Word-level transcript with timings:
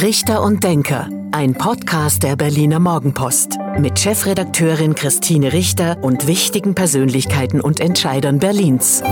Richter 0.00 0.42
und 0.42 0.62
Denker, 0.62 1.08
ein 1.32 1.54
Podcast 1.54 2.22
der 2.22 2.36
Berliner 2.36 2.78
Morgenpost 2.78 3.58
mit 3.80 3.98
Chefredakteurin 3.98 4.94
Christine 4.94 5.52
Richter 5.52 5.98
und 6.02 6.28
wichtigen 6.28 6.76
Persönlichkeiten 6.76 7.60
und 7.60 7.80
Entscheidern 7.80 8.38
Berlins. 8.38 9.02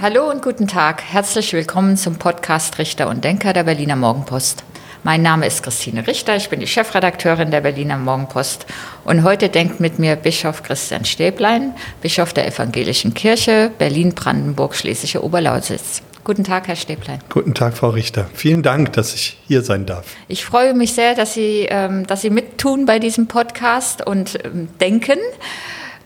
Hallo 0.00 0.30
und 0.30 0.40
guten 0.40 0.66
Tag. 0.66 1.02
Herzlich 1.02 1.52
willkommen 1.52 1.98
zum 1.98 2.16
Podcast 2.16 2.78
Richter 2.78 3.10
und 3.10 3.22
Denker 3.22 3.52
der 3.52 3.64
Berliner 3.64 3.96
Morgenpost. 3.96 4.64
Mein 5.02 5.20
Name 5.20 5.46
ist 5.46 5.62
Christine 5.62 6.06
Richter, 6.06 6.36
ich 6.36 6.48
bin 6.48 6.60
die 6.60 6.66
Chefredakteurin 6.66 7.50
der 7.50 7.60
Berliner 7.60 7.98
Morgenpost 7.98 8.64
und 9.04 9.24
heute 9.24 9.50
denkt 9.50 9.78
mit 9.78 9.98
mir 9.98 10.16
Bischof 10.16 10.62
Christian 10.62 11.04
Stäblein, 11.04 11.74
Bischof 12.00 12.32
der 12.32 12.46
Evangelischen 12.46 13.12
Kirche 13.12 13.72
Berlin-Brandenburg-Schlesische 13.76 15.22
Oberlausitz. 15.22 16.00
Guten 16.24 16.44
Tag, 16.44 16.68
Herr 16.68 16.76
Stäblein. 16.76 17.18
Guten 17.30 17.52
Tag, 17.52 17.76
Frau 17.76 17.88
Richter. 17.90 18.30
Vielen 18.32 18.62
Dank, 18.62 18.92
dass 18.92 19.12
ich 19.12 19.38
hier 19.48 19.62
sein 19.62 19.86
darf. 19.86 20.06
Ich 20.28 20.44
freue 20.44 20.72
mich 20.72 20.92
sehr, 20.92 21.16
dass 21.16 21.34
Sie, 21.34 21.66
ähm, 21.68 22.06
dass 22.06 22.22
Sie 22.22 22.30
mittun 22.30 22.86
bei 22.86 23.00
diesem 23.00 23.26
Podcast 23.26 24.06
und 24.06 24.38
ähm, 24.44 24.68
denken. 24.80 25.18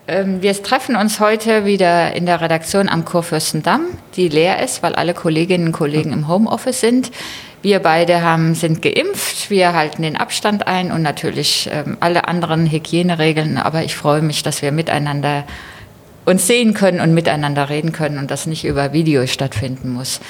Ähm, 0.08 0.40
wir 0.40 0.54
treffen 0.62 0.96
uns 0.96 1.20
heute 1.20 1.66
wieder 1.66 2.14
in 2.14 2.24
der 2.24 2.40
Redaktion 2.40 2.88
am 2.88 3.04
Kurfürstendamm, 3.04 3.82
die 4.16 4.28
leer 4.28 4.62
ist, 4.62 4.82
weil 4.82 4.94
alle 4.94 5.12
Kolleginnen 5.12 5.66
und 5.66 5.72
Kollegen 5.72 6.14
im 6.14 6.28
Homeoffice 6.28 6.80
sind. 6.80 7.10
Wir 7.60 7.80
beide 7.80 8.22
haben, 8.22 8.54
sind 8.54 8.80
geimpft, 8.80 9.50
wir 9.50 9.74
halten 9.74 10.00
den 10.00 10.16
Abstand 10.16 10.66
ein 10.66 10.92
und 10.92 11.02
natürlich 11.02 11.68
ähm, 11.70 11.98
alle 12.00 12.26
anderen 12.26 12.70
Hygieneregeln. 12.70 13.58
Aber 13.58 13.82
ich 13.82 13.94
freue 13.94 14.22
mich, 14.22 14.42
dass 14.42 14.62
wir 14.62 14.72
miteinander 14.72 15.44
uns 16.26 16.46
sehen 16.46 16.74
können 16.74 17.00
und 17.00 17.14
miteinander 17.14 17.70
reden 17.70 17.92
können 17.92 18.18
und 18.18 18.30
das 18.30 18.46
nicht 18.46 18.64
über 18.64 18.92
Video 18.92 19.26
stattfinden 19.26 19.90
muss. 19.90 20.20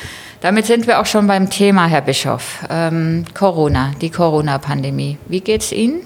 Damit 0.41 0.67
sind 0.67 0.87
wir 0.87 1.01
auch 1.01 1.07
schon 1.07 1.27
beim 1.27 1.51
Thema, 1.51 1.87
Herr 1.87 2.03
Bischof. 2.03 2.65
Ähm, 2.71 3.25
Corona, 3.35 3.93
die 4.01 4.11
Corona-Pandemie. 4.11 5.19
Wie 5.27 5.41
geht's 5.41 5.73
Ihnen? 5.73 6.03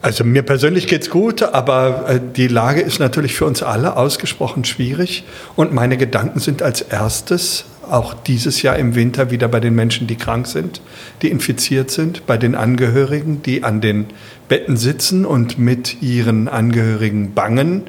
Also 0.00 0.24
mir 0.24 0.42
persönlich 0.42 0.86
geht's 0.86 1.10
gut, 1.10 1.42
aber 1.42 2.08
äh, 2.08 2.20
die 2.36 2.48
Lage 2.48 2.80
ist 2.80 3.00
natürlich 3.00 3.34
für 3.34 3.44
uns 3.44 3.62
alle 3.62 3.96
ausgesprochen 3.96 4.64
schwierig. 4.64 5.24
Und 5.56 5.74
meine 5.74 5.96
Gedanken 5.96 6.40
sind 6.40 6.62
als 6.62 6.80
erstes 6.80 7.64
auch 7.90 8.14
dieses 8.14 8.62
Jahr 8.62 8.76
im 8.76 8.94
Winter 8.94 9.30
wieder 9.30 9.48
bei 9.48 9.60
den 9.60 9.74
Menschen, 9.74 10.06
die 10.06 10.16
krank 10.16 10.46
sind, 10.46 10.80
die 11.22 11.30
infiziert 11.30 11.90
sind, 11.90 12.26
bei 12.26 12.36
den 12.36 12.54
Angehörigen, 12.54 13.42
die 13.42 13.64
an 13.64 13.80
den 13.80 14.06
Betten 14.48 14.76
sitzen 14.76 15.24
und 15.24 15.58
mit 15.58 16.02
ihren 16.02 16.48
Angehörigen 16.48 17.34
bangen. 17.34 17.84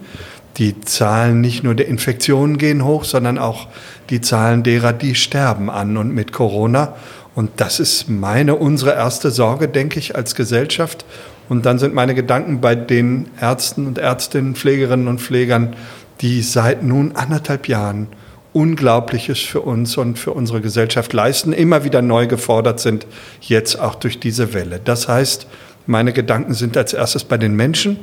Die 0.60 0.80
Zahlen 0.82 1.42
nicht 1.42 1.64
nur 1.64 1.74
der 1.74 1.88
Infektionen 1.88 2.58
gehen 2.58 2.84
hoch, 2.84 3.06
sondern 3.06 3.38
auch 3.38 3.68
die 4.10 4.20
Zahlen 4.20 4.62
derer, 4.62 4.94
die 4.94 5.16
sterben 5.16 5.70
an 5.70 5.96
und 5.98 6.14
mit 6.14 6.34
Corona. 6.34 6.96
Und 7.34 7.52
das 7.58 7.80
ist 7.80 8.10
meine, 8.10 8.56
unsere 8.56 8.94
erste 8.94 9.32
Sorge, 9.32 9.70
denke 9.70 10.00
ich, 10.00 10.16
als 10.16 10.36
Gesellschaft. 10.36 11.06
Und 11.48 11.66
dann 11.66 11.80
sind 11.80 11.94
meine 11.94 12.14
Gedanken 12.14 12.60
bei 12.60 12.76
den 12.76 13.30
Ärzten 13.40 13.88
und 13.88 13.98
Ärztinnen, 13.98 14.56
Pflegerinnen 14.56 15.08
und 15.08 15.22
Pflegern, 15.22 15.76
die 16.22 16.42
seit 16.42 16.84
nun 16.84 17.14
anderthalb 17.14 17.68
Jahren 17.68 18.08
Unglaubliches 18.52 19.40
für 19.40 19.62
uns 19.62 19.96
und 19.96 20.20
für 20.20 20.32
unsere 20.32 20.60
Gesellschaft 20.60 21.14
leisten, 21.14 21.54
immer 21.54 21.84
wieder 21.86 22.02
neu 22.02 22.28
gefordert 22.28 22.80
sind, 22.80 23.08
jetzt 23.40 23.80
auch 23.80 23.96
durch 23.96 24.20
diese 24.20 24.54
Welle. 24.54 24.82
Das 24.84 25.08
heißt, 25.08 25.48
meine 25.86 26.12
Gedanken 26.12 26.54
sind 26.54 26.76
als 26.76 26.94
erstes 26.94 27.24
bei 27.24 27.38
den 27.38 27.56
Menschen. 27.56 27.98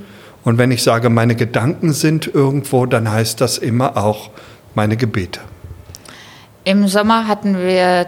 Und 0.47 0.59
wenn 0.59 0.71
ich 0.71 0.85
sage, 0.85 1.11
meine 1.11 1.35
Gedanken 1.35 1.93
sind 1.93 2.33
irgendwo, 2.33 2.87
dann 2.87 3.11
heißt 3.11 3.41
das 3.41 3.59
immer 3.59 3.97
auch 3.97 4.31
meine 4.77 4.97
Gebete. 4.97 5.41
Im 6.63 6.87
Sommer 6.87 7.27
hatten 7.27 7.59
wir 7.59 8.07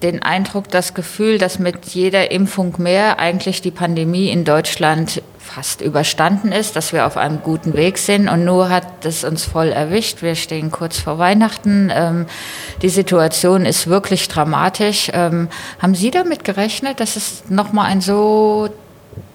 den 0.00 0.22
Eindruck, 0.22 0.68
das 0.68 0.94
Gefühl, 0.94 1.38
dass 1.38 1.58
mit 1.58 1.86
jeder 1.86 2.30
Impfung 2.30 2.76
mehr 2.78 3.18
eigentlich 3.18 3.60
die 3.60 3.72
Pandemie 3.72 4.30
in 4.30 4.44
Deutschland 4.44 5.20
fast 5.40 5.80
überstanden 5.80 6.52
ist, 6.52 6.76
dass 6.76 6.92
wir 6.92 7.06
auf 7.06 7.16
einem 7.16 7.42
guten 7.42 7.74
Weg 7.74 7.98
sind. 7.98 8.28
Und 8.28 8.44
nur 8.44 8.68
hat 8.68 9.04
es 9.04 9.24
uns 9.24 9.44
voll 9.44 9.70
erwischt. 9.72 10.22
Wir 10.22 10.36
stehen 10.36 10.70
kurz 10.70 11.00
vor 11.00 11.18
Weihnachten. 11.18 11.90
Ähm, 11.92 12.26
die 12.82 12.88
Situation 12.88 13.66
ist 13.66 13.88
wirklich 13.88 14.28
dramatisch. 14.28 15.10
Ähm, 15.12 15.48
haben 15.80 15.96
Sie 15.96 16.12
damit 16.12 16.44
gerechnet, 16.44 17.00
dass 17.00 17.16
es 17.16 17.42
nochmal 17.48 17.86
ein 17.86 18.00
so 18.00 18.68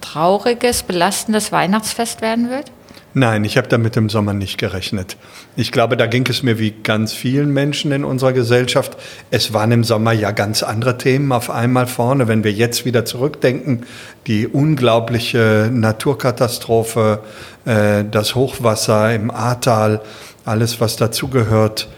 trauriges, 0.00 0.82
belastendes 0.82 1.52
Weihnachtsfest 1.52 2.20
werden 2.22 2.50
wird? 2.50 2.70
Nein, 3.18 3.44
ich 3.44 3.56
habe 3.56 3.66
damit 3.66 3.96
im 3.96 4.10
Sommer 4.10 4.34
nicht 4.34 4.58
gerechnet. 4.58 5.16
Ich 5.56 5.72
glaube, 5.72 5.96
da 5.96 6.06
ging 6.06 6.26
es 6.28 6.42
mir 6.42 6.58
wie 6.58 6.70
ganz 6.70 7.14
vielen 7.14 7.50
Menschen 7.50 7.90
in 7.90 8.04
unserer 8.04 8.34
Gesellschaft. 8.34 8.94
Es 9.30 9.54
waren 9.54 9.72
im 9.72 9.84
Sommer 9.84 10.12
ja 10.12 10.32
ganz 10.32 10.62
andere 10.62 10.98
Themen 10.98 11.32
auf 11.32 11.48
einmal 11.48 11.86
vorne. 11.86 12.28
Wenn 12.28 12.44
wir 12.44 12.52
jetzt 12.52 12.84
wieder 12.84 13.06
zurückdenken, 13.06 13.86
die 14.26 14.46
unglaubliche 14.46 15.70
Naturkatastrophe, 15.72 17.20
äh, 17.64 18.04
das 18.04 18.34
Hochwasser 18.34 19.14
im 19.14 19.30
Ahrtal, 19.30 20.02
alles, 20.44 20.82
was 20.82 20.96
dazugehört, 20.96 21.88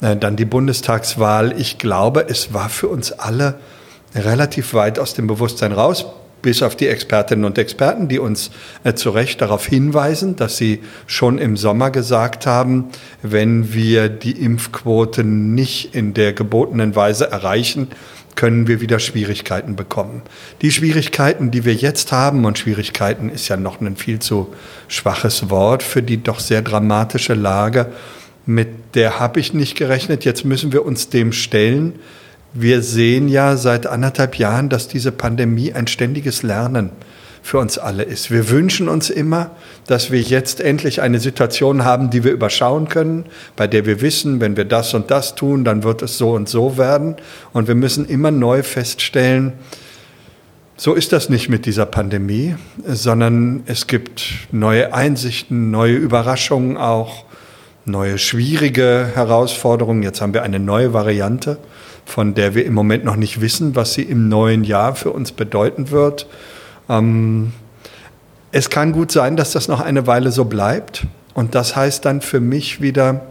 äh, 0.00 0.14
dann 0.14 0.36
die 0.36 0.44
Bundestagswahl. 0.44 1.60
Ich 1.60 1.78
glaube, 1.78 2.26
es 2.28 2.54
war 2.54 2.68
für 2.68 2.86
uns 2.86 3.10
alle 3.10 3.58
relativ 4.14 4.74
weit 4.74 5.00
aus 5.00 5.14
dem 5.14 5.26
Bewusstsein 5.26 5.72
raus 5.72 6.06
bis 6.42 6.62
auf 6.62 6.76
die 6.76 6.88
Expertinnen 6.88 7.44
und 7.44 7.58
Experten, 7.58 8.08
die 8.08 8.18
uns 8.18 8.50
äh, 8.84 8.94
zu 8.94 9.10
Recht 9.10 9.40
darauf 9.40 9.66
hinweisen, 9.66 10.36
dass 10.36 10.56
sie 10.56 10.80
schon 11.06 11.38
im 11.38 11.56
Sommer 11.56 11.90
gesagt 11.90 12.46
haben, 12.46 12.86
wenn 13.22 13.72
wir 13.72 14.08
die 14.08 14.32
Impfquote 14.32 15.24
nicht 15.24 15.94
in 15.94 16.14
der 16.14 16.32
gebotenen 16.32 16.94
Weise 16.94 17.30
erreichen, 17.30 17.88
können 18.38 18.68
wir 18.68 18.80
wieder 18.80 19.00
Schwierigkeiten 19.00 19.74
bekommen. 19.74 20.22
Die 20.62 20.70
Schwierigkeiten, 20.70 21.50
die 21.50 21.64
wir 21.64 21.74
jetzt 21.74 22.12
haben, 22.12 22.44
und 22.44 22.56
Schwierigkeiten 22.56 23.30
ist 23.30 23.48
ja 23.48 23.56
noch 23.56 23.80
ein 23.80 23.96
viel 23.96 24.20
zu 24.20 24.54
schwaches 24.86 25.50
Wort 25.50 25.82
für 25.82 26.04
die 26.04 26.22
doch 26.22 26.38
sehr 26.38 26.62
dramatische 26.62 27.34
Lage, 27.34 27.92
mit 28.46 28.94
der 28.94 29.18
habe 29.18 29.40
ich 29.40 29.54
nicht 29.54 29.76
gerechnet. 29.76 30.24
Jetzt 30.24 30.44
müssen 30.44 30.72
wir 30.72 30.86
uns 30.86 31.08
dem 31.08 31.32
stellen 31.32 31.98
wir 32.54 32.82
sehen 32.82 33.28
ja 33.28 33.56
seit 33.56 33.86
anderthalb 33.86 34.36
Jahren, 34.36 34.68
dass 34.68 34.88
diese 34.88 35.12
Pandemie 35.12 35.72
ein 35.72 35.86
ständiges 35.86 36.42
Lernen 36.42 36.90
für 37.42 37.58
uns 37.58 37.78
alle 37.78 38.02
ist. 38.02 38.30
Wir 38.30 38.50
wünschen 38.50 38.88
uns 38.88 39.10
immer, 39.10 39.52
dass 39.86 40.10
wir 40.10 40.20
jetzt 40.20 40.60
endlich 40.60 41.00
eine 41.00 41.18
Situation 41.18 41.84
haben, 41.84 42.10
die 42.10 42.24
wir 42.24 42.32
überschauen 42.32 42.88
können, 42.88 43.24
bei 43.56 43.66
der 43.66 43.86
wir 43.86 44.00
wissen, 44.00 44.40
wenn 44.40 44.56
wir 44.56 44.64
das 44.64 44.92
und 44.94 45.10
das 45.10 45.34
tun, 45.34 45.64
dann 45.64 45.82
wird 45.82 46.02
es 46.02 46.18
so 46.18 46.32
und 46.32 46.48
so 46.48 46.76
werden. 46.76 47.16
Und 47.52 47.68
wir 47.68 47.74
müssen 47.74 48.06
immer 48.06 48.30
neu 48.30 48.62
feststellen, 48.62 49.52
so 50.76 50.94
ist 50.94 51.12
das 51.12 51.28
nicht 51.28 51.48
mit 51.48 51.66
dieser 51.66 51.86
Pandemie, 51.86 52.54
sondern 52.86 53.62
es 53.66 53.88
gibt 53.88 54.22
neue 54.52 54.94
Einsichten, 54.94 55.70
neue 55.70 55.96
Überraschungen 55.96 56.76
auch, 56.76 57.24
neue 57.84 58.18
schwierige 58.18 59.10
Herausforderungen. 59.14 60.02
Jetzt 60.02 60.20
haben 60.20 60.34
wir 60.34 60.44
eine 60.44 60.60
neue 60.60 60.92
Variante 60.92 61.58
von 62.08 62.32
der 62.32 62.54
wir 62.54 62.64
im 62.64 62.72
Moment 62.72 63.04
noch 63.04 63.16
nicht 63.16 63.42
wissen, 63.42 63.76
was 63.76 63.92
sie 63.92 64.02
im 64.02 64.30
neuen 64.30 64.64
Jahr 64.64 64.94
für 64.94 65.10
uns 65.10 65.30
bedeuten 65.30 65.90
wird. 65.90 66.26
Ähm, 66.88 67.52
es 68.50 68.70
kann 68.70 68.92
gut 68.92 69.12
sein, 69.12 69.36
dass 69.36 69.52
das 69.52 69.68
noch 69.68 69.80
eine 69.80 70.06
Weile 70.06 70.32
so 70.32 70.46
bleibt. 70.46 71.06
Und 71.34 71.54
das 71.54 71.76
heißt 71.76 72.06
dann 72.06 72.22
für 72.22 72.40
mich 72.40 72.80
wieder 72.80 73.26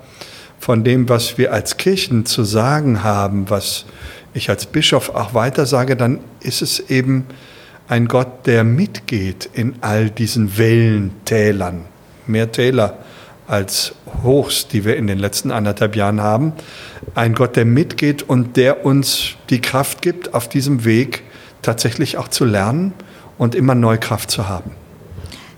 von 0.59 0.83
dem, 0.83 1.09
was 1.09 1.39
wir 1.39 1.53
als 1.53 1.77
Kirchen 1.77 2.27
zu 2.27 2.43
sagen 2.43 3.03
haben, 3.03 3.49
was 3.49 3.85
ich 4.35 4.51
als 4.51 4.67
Bischof 4.67 5.09
auch 5.09 5.33
weiter 5.33 5.65
sage, 5.65 5.95
dann 5.95 6.19
ist 6.41 6.61
es 6.61 6.79
eben 6.79 7.25
ein 7.87 8.07
Gott, 8.07 8.45
der 8.45 8.63
mitgeht 8.63 9.49
in 9.53 9.73
all 9.81 10.11
diesen 10.11 10.55
Wellentälern. 10.59 11.85
Mehr 12.27 12.51
Täler 12.51 12.99
als 13.47 13.95
Hochs, 14.23 14.67
die 14.67 14.85
wir 14.85 14.97
in 14.97 15.07
den 15.07 15.19
letzten 15.19 15.51
anderthalb 15.51 15.95
Jahren 15.95 16.21
haben. 16.21 16.53
Ein 17.15 17.33
Gott, 17.33 17.55
der 17.55 17.65
mitgeht 17.65 18.23
und 18.23 18.57
der 18.57 18.85
uns 18.85 19.35
die 19.49 19.61
Kraft 19.61 20.01
gibt, 20.01 20.33
auf 20.33 20.49
diesem 20.49 20.85
Weg 20.85 21.23
tatsächlich 21.61 22.17
auch 22.17 22.27
zu 22.27 22.45
lernen 22.45 22.93
und 23.37 23.55
immer 23.55 23.75
neue 23.75 23.97
Kraft 23.97 24.29
zu 24.29 24.47
haben. 24.49 24.71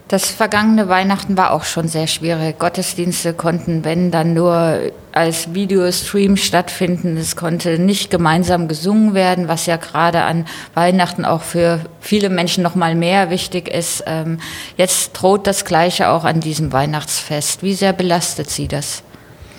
Das 0.09 0.31
vergangene 0.31 0.89
Weihnachten 0.89 1.37
war 1.37 1.51
auch 1.51 1.63
schon 1.63 1.87
sehr 1.87 2.07
schwierig. 2.07 2.57
Gottesdienste 2.57 3.31
konnten, 3.31 3.85
wenn, 3.85 4.09
dann 4.09 4.33
nur 4.33 4.91
als 5.11 5.53
Videostream 5.53 6.35
stattfinden. 6.35 7.15
Es 7.15 7.35
konnte 7.35 7.77
nicht 7.77 8.09
gemeinsam 8.09 8.67
gesungen 8.67 9.13
werden, 9.13 9.47
was 9.47 9.67
ja 9.67 9.77
gerade 9.77 10.23
an 10.23 10.47
Weihnachten 10.73 11.25
auch 11.25 11.43
für 11.43 11.81
viele 12.01 12.31
Menschen 12.31 12.63
noch 12.63 12.73
mal 12.73 12.95
mehr 12.95 13.29
wichtig 13.29 13.67
ist. 13.67 14.03
Ähm, 14.07 14.39
jetzt 14.77 15.13
droht 15.13 15.45
das 15.45 15.63
Gleiche 15.63 16.09
auch 16.09 16.23
an 16.23 16.39
diesem 16.39 16.73
Weihnachtsfest. 16.73 17.61
Wie 17.61 17.75
sehr 17.75 17.93
belastet 17.93 18.49
Sie 18.49 18.67
das? 18.67 19.03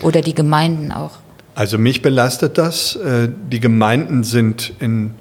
Oder 0.01 0.19
die 0.19 0.35
Gemeinden 0.35 0.91
auch? 0.91 1.11
Also 1.55 1.77
mich 1.77 2.01
belastet 2.01 2.57
das. 2.57 2.97
Äh, 2.97 3.29
die 3.49 3.61
Gemeinden 3.61 4.25
sind 4.25 4.73
in 4.81 5.15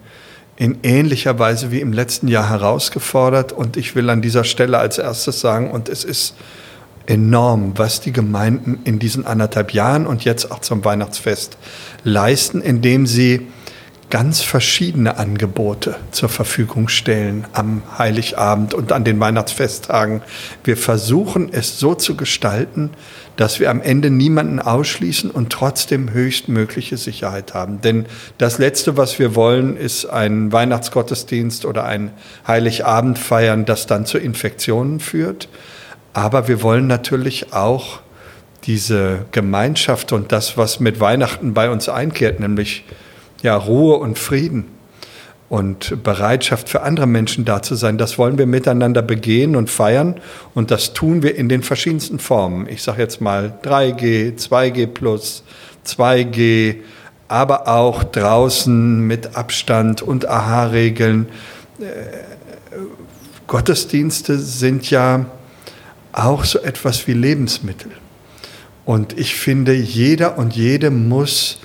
in 0.61 0.81
ähnlicher 0.83 1.39
Weise 1.39 1.71
wie 1.71 1.81
im 1.81 1.95
letzten 1.95 2.29
Jahr 2.29 2.51
herausgefordert. 2.51 3.51
Und 3.51 3.79
ich 3.79 3.97
will 3.97 4.11
an 4.11 4.21
dieser 4.21 4.45
Stelle 4.45 4.77
als 4.77 4.99
erstes 4.99 5.41
sagen, 5.41 5.71
und 5.71 5.89
es 5.89 6.05
ist 6.05 6.35
enorm, 7.07 7.73
was 7.77 8.03
die 8.03 8.13
Gemeinden 8.13 8.79
in 8.85 8.99
diesen 8.99 9.27
anderthalb 9.27 9.73
Jahren 9.73 10.07
und 10.07 10.27
jetzt 10.27 10.53
auch 10.53 10.59
zum 10.59 10.85
Weihnachtsfest 10.85 11.57
leisten, 12.05 12.61
indem 12.61 13.07
sie 13.07 13.49
ganz 14.11 14.43
verschiedene 14.43 15.17
Angebote 15.19 15.97
zur 16.11 16.29
Verfügung 16.29 16.89
stellen 16.89 17.47
am 17.53 17.83
Heiligabend 17.97 18.75
und 18.75 18.93
an 18.93 19.05
den 19.05 19.21
Weihnachtsfesttagen. 19.21 20.23
Wir 20.65 20.77
versuchen 20.77 21.49
es 21.53 21.79
so 21.79 21.95
zu 21.95 22.17
gestalten, 22.17 22.91
dass 23.37 23.61
wir 23.61 23.71
am 23.71 23.81
Ende 23.81 24.11
niemanden 24.11 24.59
ausschließen 24.59 25.31
und 25.31 25.51
trotzdem 25.51 26.13
höchstmögliche 26.13 26.97
Sicherheit 26.97 27.55
haben. 27.55 27.81
Denn 27.81 28.05
das 28.37 28.59
Letzte, 28.59 28.97
was 28.97 29.19
wir 29.19 29.35
wollen, 29.37 29.77
ist 29.77 30.05
ein 30.05 30.53
Weihnachtsgottesdienst 30.53 31.65
oder 31.65 31.85
ein 31.85 32.11
Heiligabend 32.47 33.19
feiern, 33.19 33.65
das 33.65 33.87
dann 33.87 34.05
zu 34.07 34.19
Infektionen 34.19 35.01
führt. 35.01 35.49
Aber 36.13 36.49
wir 36.49 36.63
wollen 36.63 36.89
natürlich 36.89 37.53
auch 37.53 38.01
diese 38.65 39.25
Gemeinschaft 39.33 40.13
und 40.13 40.33
das, 40.33 40.57
was 40.59 40.81
mit 40.81 41.01
Weihnachten 41.01 41.55
bei 41.55 41.71
uns 41.71 41.89
einkehrt, 41.89 42.41
nämlich 42.41 42.85
ja, 43.43 43.57
Ruhe 43.57 43.97
und 43.97 44.19
Frieden 44.19 44.67
und 45.49 46.03
Bereitschaft 46.05 46.69
für 46.69 46.83
andere 46.83 47.07
Menschen 47.07 47.45
da 47.45 47.61
zu 47.61 47.75
sein, 47.75 47.99
das 47.99 48.19
wollen 48.19 48.39
wir 48.39 48.47
miteinander 48.47 49.03
begehen 49.03 49.57
und 49.57 49.69
feiern 49.69 50.21
und 50.55 50.71
das 50.71 50.93
tun 50.93 51.23
wir 51.23 51.35
in 51.35 51.49
den 51.49 51.63
verschiedensten 51.63 52.19
Formen. 52.19 52.69
Ich 52.69 52.83
sage 52.83 53.03
jetzt 53.03 53.21
mal 53.21 53.59
3G, 53.65 54.39
2G 54.39 54.87
plus, 54.87 55.43
2G, 55.87 56.77
aber 57.27 57.69
auch 57.69 58.05
draußen 58.05 59.01
mit 59.01 59.37
Abstand 59.37 60.03
und 60.03 60.29
AHA-Regeln. 60.29 61.29
Äh, 61.81 61.85
Gottesdienste 63.47 64.39
sind 64.39 64.89
ja 64.91 65.27
auch 66.13 66.45
so 66.45 66.61
etwas 66.61 67.07
wie 67.09 67.13
Lebensmittel. 67.13 67.91
Und 68.85 69.19
ich 69.19 69.35
finde, 69.35 69.75
jeder 69.75 70.39
und 70.39 70.55
jede 70.55 70.91
muss 70.91 71.59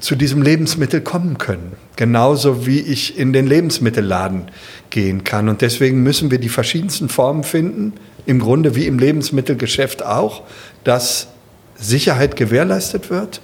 zu 0.00 0.16
diesem 0.16 0.42
Lebensmittel 0.42 1.00
kommen 1.00 1.38
können. 1.38 1.72
Genauso 1.96 2.66
wie 2.66 2.80
ich 2.80 3.18
in 3.18 3.32
den 3.32 3.46
Lebensmittelladen 3.46 4.50
gehen 4.90 5.24
kann. 5.24 5.48
Und 5.48 5.62
deswegen 5.62 6.02
müssen 6.02 6.30
wir 6.30 6.38
die 6.38 6.48
verschiedensten 6.48 7.08
Formen 7.08 7.44
finden, 7.44 7.94
im 8.26 8.40
Grunde 8.40 8.74
wie 8.74 8.86
im 8.86 8.98
Lebensmittelgeschäft 8.98 10.04
auch, 10.04 10.42
dass 10.84 11.28
Sicherheit 11.76 12.36
gewährleistet 12.36 13.10
wird, 13.10 13.40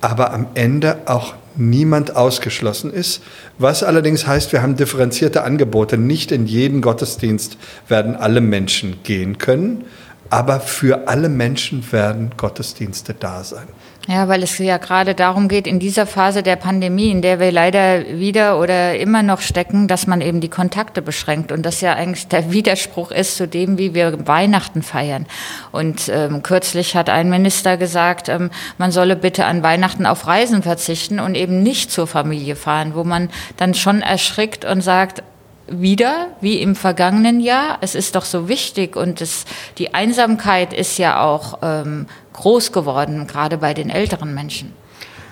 aber 0.00 0.32
am 0.32 0.46
Ende 0.54 0.98
auch 1.06 1.34
niemand 1.56 2.16
ausgeschlossen 2.16 2.92
ist. 2.92 3.22
Was 3.58 3.82
allerdings 3.82 4.26
heißt, 4.26 4.52
wir 4.52 4.62
haben 4.62 4.76
differenzierte 4.76 5.42
Angebote. 5.42 5.98
Nicht 5.98 6.32
in 6.32 6.46
jeden 6.46 6.80
Gottesdienst 6.80 7.58
werden 7.88 8.16
alle 8.16 8.40
Menschen 8.40 9.02
gehen 9.02 9.38
können, 9.38 9.84
aber 10.30 10.60
für 10.60 11.08
alle 11.08 11.28
Menschen 11.28 11.84
werden 11.92 12.30
Gottesdienste 12.36 13.14
da 13.14 13.44
sein. 13.44 13.66
Ja, 14.10 14.26
weil 14.26 14.42
es 14.42 14.58
ja 14.58 14.78
gerade 14.78 15.14
darum 15.14 15.46
geht, 15.46 15.68
in 15.68 15.78
dieser 15.78 16.04
Phase 16.04 16.42
der 16.42 16.56
Pandemie, 16.56 17.12
in 17.12 17.22
der 17.22 17.38
wir 17.38 17.52
leider 17.52 18.18
wieder 18.18 18.58
oder 18.58 18.98
immer 18.98 19.22
noch 19.22 19.40
stecken, 19.40 19.86
dass 19.86 20.08
man 20.08 20.20
eben 20.20 20.40
die 20.40 20.48
Kontakte 20.48 21.00
beschränkt 21.00 21.52
und 21.52 21.62
das 21.64 21.80
ja 21.80 21.92
eigentlich 21.92 22.26
der 22.26 22.50
Widerspruch 22.50 23.12
ist 23.12 23.36
zu 23.36 23.46
dem, 23.46 23.78
wie 23.78 23.94
wir 23.94 24.26
Weihnachten 24.26 24.82
feiern. 24.82 25.26
Und 25.70 26.08
ähm, 26.08 26.42
kürzlich 26.42 26.96
hat 26.96 27.08
ein 27.08 27.30
Minister 27.30 27.76
gesagt, 27.76 28.28
ähm, 28.28 28.50
man 28.78 28.90
solle 28.90 29.14
bitte 29.14 29.44
an 29.44 29.62
Weihnachten 29.62 30.06
auf 30.06 30.26
Reisen 30.26 30.64
verzichten 30.64 31.20
und 31.20 31.36
eben 31.36 31.62
nicht 31.62 31.92
zur 31.92 32.08
Familie 32.08 32.56
fahren, 32.56 32.96
wo 32.96 33.04
man 33.04 33.30
dann 33.58 33.74
schon 33.74 34.02
erschrickt 34.02 34.64
und 34.64 34.80
sagt, 34.80 35.22
wieder 35.70 36.28
wie 36.40 36.60
im 36.60 36.74
vergangenen 36.74 37.40
Jahr. 37.40 37.78
Es 37.80 37.94
ist 37.94 38.16
doch 38.16 38.24
so 38.24 38.48
wichtig 38.48 38.96
und 38.96 39.20
es, 39.20 39.44
die 39.78 39.94
Einsamkeit 39.94 40.72
ist 40.72 40.98
ja 40.98 41.22
auch 41.22 41.58
ähm, 41.62 42.06
groß 42.32 42.72
geworden, 42.72 43.26
gerade 43.26 43.58
bei 43.58 43.72
den 43.72 43.88
älteren 43.88 44.34
Menschen. 44.34 44.72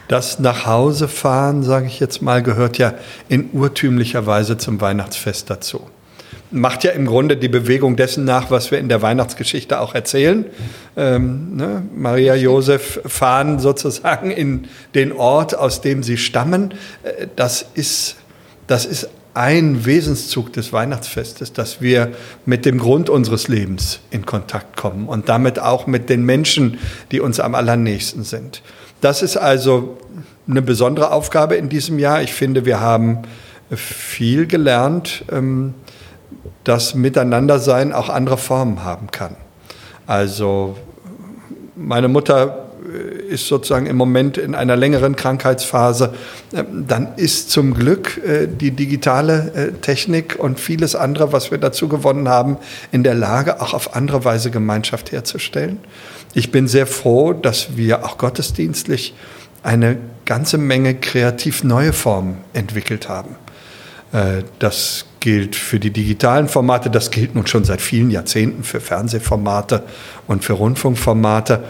Das 0.09 0.39
Nachhausefahren, 0.39 1.63
sage 1.63 1.87
ich 1.87 2.01
jetzt 2.01 2.23
mal, 2.23 2.43
gehört 2.43 2.79
ja 2.79 2.95
in 3.29 3.51
urtümlicher 3.53 4.25
Weise 4.25 4.57
zum 4.57 4.81
Weihnachtsfest 4.81 5.51
dazu. 5.51 5.83
Macht 6.51 6.83
ja 6.83 6.93
im 6.93 7.05
Grunde 7.05 7.37
die 7.37 7.49
Bewegung 7.49 7.97
dessen 7.97 8.25
nach, 8.25 8.51
was 8.51 8.71
wir 8.71 8.79
in 8.79 8.89
der 8.89 9.03
Weihnachtsgeschichte 9.03 9.79
auch 9.81 9.95
erzählen. 9.95 10.47
Ähm, 10.97 11.57
ne? 11.57 11.83
Maria 11.95 12.35
Josef 12.37 13.03
fahren 13.05 13.59
sozusagen 13.59 14.31
in 14.31 14.67
den 14.95 15.13
Ort, 15.13 15.55
aus 15.55 15.83
dem 15.83 16.03
sie 16.03 16.17
stammen. 16.17 16.73
Äh, 17.03 17.27
das 17.37 17.67
ist, 17.75 18.17
das 18.67 18.87
ist 18.87 19.11
ein 19.39 19.87
Wesenszug 19.87 20.53
des 20.53 20.73
Weihnachtsfestes, 20.73 21.53
dass 21.53 21.81
wir 21.81 22.11
mit 22.45 22.67
dem 22.67 22.79
Grund 22.79 23.09
unseres 23.09 23.47
Lebens 23.47 24.01
in 24.11 24.27
Kontakt 24.27 24.77
kommen 24.77 25.07
und 25.07 25.29
damit 25.29 25.61
auch 25.61 25.87
mit 25.87 26.11
den 26.11 26.25
Menschen, 26.25 26.79
die 27.13 27.21
uns 27.21 27.39
am 27.39 27.55
allernächsten 27.55 28.25
sind. 28.25 28.63
Das 29.01 29.23
ist 29.23 29.37
also 29.37 29.97
eine 30.49 30.61
besondere 30.61 31.13
Aufgabe 31.13 31.55
in 31.55 31.69
diesem 31.69 32.01
Jahr. 32.01 32.21
Ich 32.21 32.33
finde, 32.33 32.65
wir 32.65 32.81
haben 32.81 33.23
viel 33.71 34.49
gelernt, 34.49 35.25
ähm, 35.31 35.75
dass 36.65 36.97
Miteinandersein 36.97 37.93
auch 37.93 38.09
andere 38.09 38.39
Formen 38.39 38.83
haben 38.83 39.13
kann. 39.13 39.37
Also 40.09 40.77
meine 41.77 42.09
Mutter 42.09 42.68
ist 43.29 43.47
sozusagen 43.47 43.87
im 43.87 43.97
Moment 43.97 44.39
in 44.39 44.55
einer 44.55 44.77
längeren 44.77 45.17
Krankheitsphase, 45.17 46.15
ähm, 46.55 46.85
dann 46.87 47.15
ist 47.17 47.51
zum 47.51 47.75
Glück 47.75 48.21
äh, 48.25 48.47
die 48.47 48.71
digitale 48.71 49.53
äh, 49.55 49.73
Technik 49.81 50.37
und 50.39 50.59
vieles 50.59 50.95
andere, 50.95 51.33
was 51.33 51.51
wir 51.51 51.59
dazu 51.59 51.89
gewonnen 51.89 52.29
haben, 52.29 52.57
in 52.93 53.03
der 53.03 53.15
Lage, 53.15 53.61
auch 53.61 53.75
auf 53.75 53.95
andere 53.95 54.25
Weise 54.25 54.51
Gemeinschaft 54.51 55.13
herzustellen. 55.13 55.79
Ich 56.35 56.51
bin 56.51 56.69
sehr 56.69 56.87
froh, 56.87 57.33
dass 57.33 57.77
wir 57.77 58.05
auch 58.05 58.19
gottesdienstlich 58.19 59.15
eine 59.63 59.99
ganze 60.25 60.59
Menge 60.59 60.95
kreativ 60.95 61.65
neue 61.65 61.93
Formen 61.93 62.39
entwickelt 62.53 63.09
haben. 63.09 63.37
Äh, 64.13 64.43
das 64.59 65.05
gilt 65.21 65.57
für 65.57 65.81
die 65.81 65.91
digitalen 65.91 66.49
Formate, 66.49 66.91
das 66.91 67.11
gilt 67.11 67.35
nun 67.35 67.47
schon 67.47 67.65
seit 67.65 67.81
vielen 67.81 68.11
Jahrzehnten 68.11 68.63
für 68.63 68.81
Fernsehformate 68.81 69.83
und 70.27 70.45
für 70.45 70.55
Rundfunkformate 70.55 71.65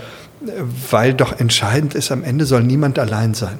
weil 0.90 1.14
doch 1.14 1.38
entscheidend 1.38 1.94
ist, 1.94 2.10
am 2.12 2.24
Ende 2.24 2.46
soll 2.46 2.62
niemand 2.62 2.98
allein 2.98 3.34
sein 3.34 3.58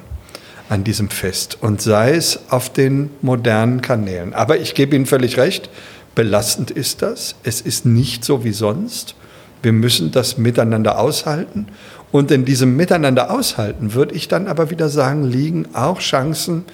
an 0.69 0.83
diesem 0.83 1.09
Fest 1.09 1.57
und 1.61 1.81
sei 1.81 2.13
es 2.13 2.39
auf 2.49 2.71
den 2.71 3.09
modernen 3.21 3.81
Kanälen. 3.81 4.33
Aber 4.33 4.57
ich 4.59 4.75
gebe 4.75 4.95
Ihnen 4.95 5.07
völlig 5.07 5.37
recht, 5.37 5.69
belastend 6.15 6.69
ist 6.71 7.01
das. 7.01 7.35
Es 7.43 7.59
ist 7.59 7.85
nicht 7.85 8.23
so 8.23 8.43
wie 8.43 8.51
sonst. 8.51 9.15
Wir 9.63 9.73
müssen 9.73 10.11
das 10.11 10.37
miteinander 10.37 10.99
aushalten. 10.99 11.67
Und 12.11 12.31
in 12.31 12.45
diesem 12.45 12.75
Miteinander 12.75 13.31
aushalten, 13.31 13.93
würde 13.93 14.15
ich 14.15 14.27
dann 14.27 14.47
aber 14.47 14.69
wieder 14.69 14.89
sagen, 14.89 15.23
liegen 15.23 15.67
auch 15.73 15.99
Chancen, 15.99 16.65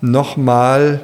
nochmal 0.00 1.00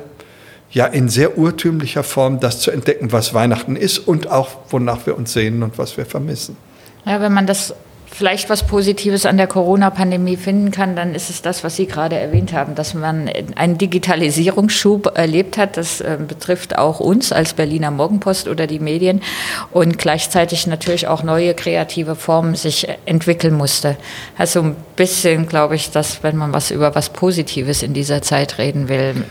ja 0.70 0.86
in 0.86 1.08
sehr 1.08 1.38
urtümlicher 1.38 2.02
Form 2.02 2.38
das 2.40 2.60
zu 2.60 2.70
entdecken, 2.70 3.10
was 3.12 3.34
Weihnachten 3.34 3.76
ist 3.76 3.98
und 3.98 4.28
auch 4.28 4.50
wonach 4.68 5.06
wir 5.06 5.16
uns 5.16 5.32
sehnen 5.32 5.62
und 5.62 5.78
was 5.78 5.96
wir 5.96 6.06
vermissen. 6.06 6.56
Ja, 7.04 7.20
wenn 7.20 7.32
man 7.32 7.46
das 7.46 7.74
vielleicht 8.10 8.50
was 8.50 8.66
Positives 8.66 9.24
an 9.24 9.36
der 9.36 9.46
Corona-Pandemie 9.46 10.36
finden 10.36 10.70
kann, 10.70 10.96
dann 10.96 11.14
ist 11.14 11.30
es 11.30 11.42
das, 11.42 11.62
was 11.64 11.76
Sie 11.76 11.86
gerade 11.86 12.16
erwähnt 12.16 12.52
haben, 12.52 12.74
dass 12.74 12.92
man 12.94 13.30
einen 13.54 13.78
Digitalisierungsschub 13.78 15.16
erlebt 15.16 15.56
hat. 15.56 15.76
Das 15.76 16.00
äh, 16.00 16.18
betrifft 16.26 16.76
auch 16.76 17.00
uns 17.00 17.32
als 17.32 17.54
Berliner 17.54 17.90
Morgenpost 17.90 18.48
oder 18.48 18.66
die 18.66 18.80
Medien 18.80 19.22
und 19.70 19.98
gleichzeitig 19.98 20.66
natürlich 20.66 21.06
auch 21.06 21.22
neue 21.22 21.54
kreative 21.54 22.16
Formen 22.16 22.56
sich 22.56 22.88
entwickeln 23.06 23.54
musste. 23.54 23.96
Also 24.36 24.60
ein 24.60 24.76
bisschen, 24.96 25.46
glaube 25.46 25.76
ich, 25.76 25.90
dass 25.90 26.22
wenn 26.22 26.36
man 26.36 26.52
was 26.52 26.70
über 26.70 26.94
was 26.94 27.10
Positives 27.10 27.82
in 27.82 27.94
dieser 27.94 28.22
Zeit 28.22 28.58
reden 28.58 28.88
will. 28.88 29.24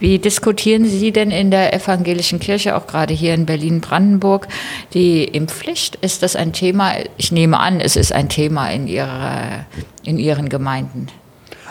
Wie 0.00 0.18
diskutieren 0.18 0.84
Sie 0.84 1.12
denn 1.12 1.30
in 1.30 1.50
der 1.50 1.72
evangelischen 1.72 2.40
Kirche, 2.40 2.76
auch 2.76 2.86
gerade 2.86 3.14
hier 3.14 3.34
in 3.34 3.46
Berlin-Brandenburg, 3.46 4.48
die 4.92 5.24
Impfpflicht? 5.24 5.96
Ist 5.96 6.22
das 6.22 6.36
ein 6.36 6.52
Thema? 6.52 6.92
Ich 7.16 7.32
nehme 7.32 7.58
an, 7.58 7.80
es 7.80 7.96
ist 7.96 8.12
ein 8.12 8.17
Thema 8.26 8.70
in, 8.70 8.86
ihrer, 8.88 9.66
in 10.04 10.18
Ihren 10.18 10.48
Gemeinden? 10.48 11.06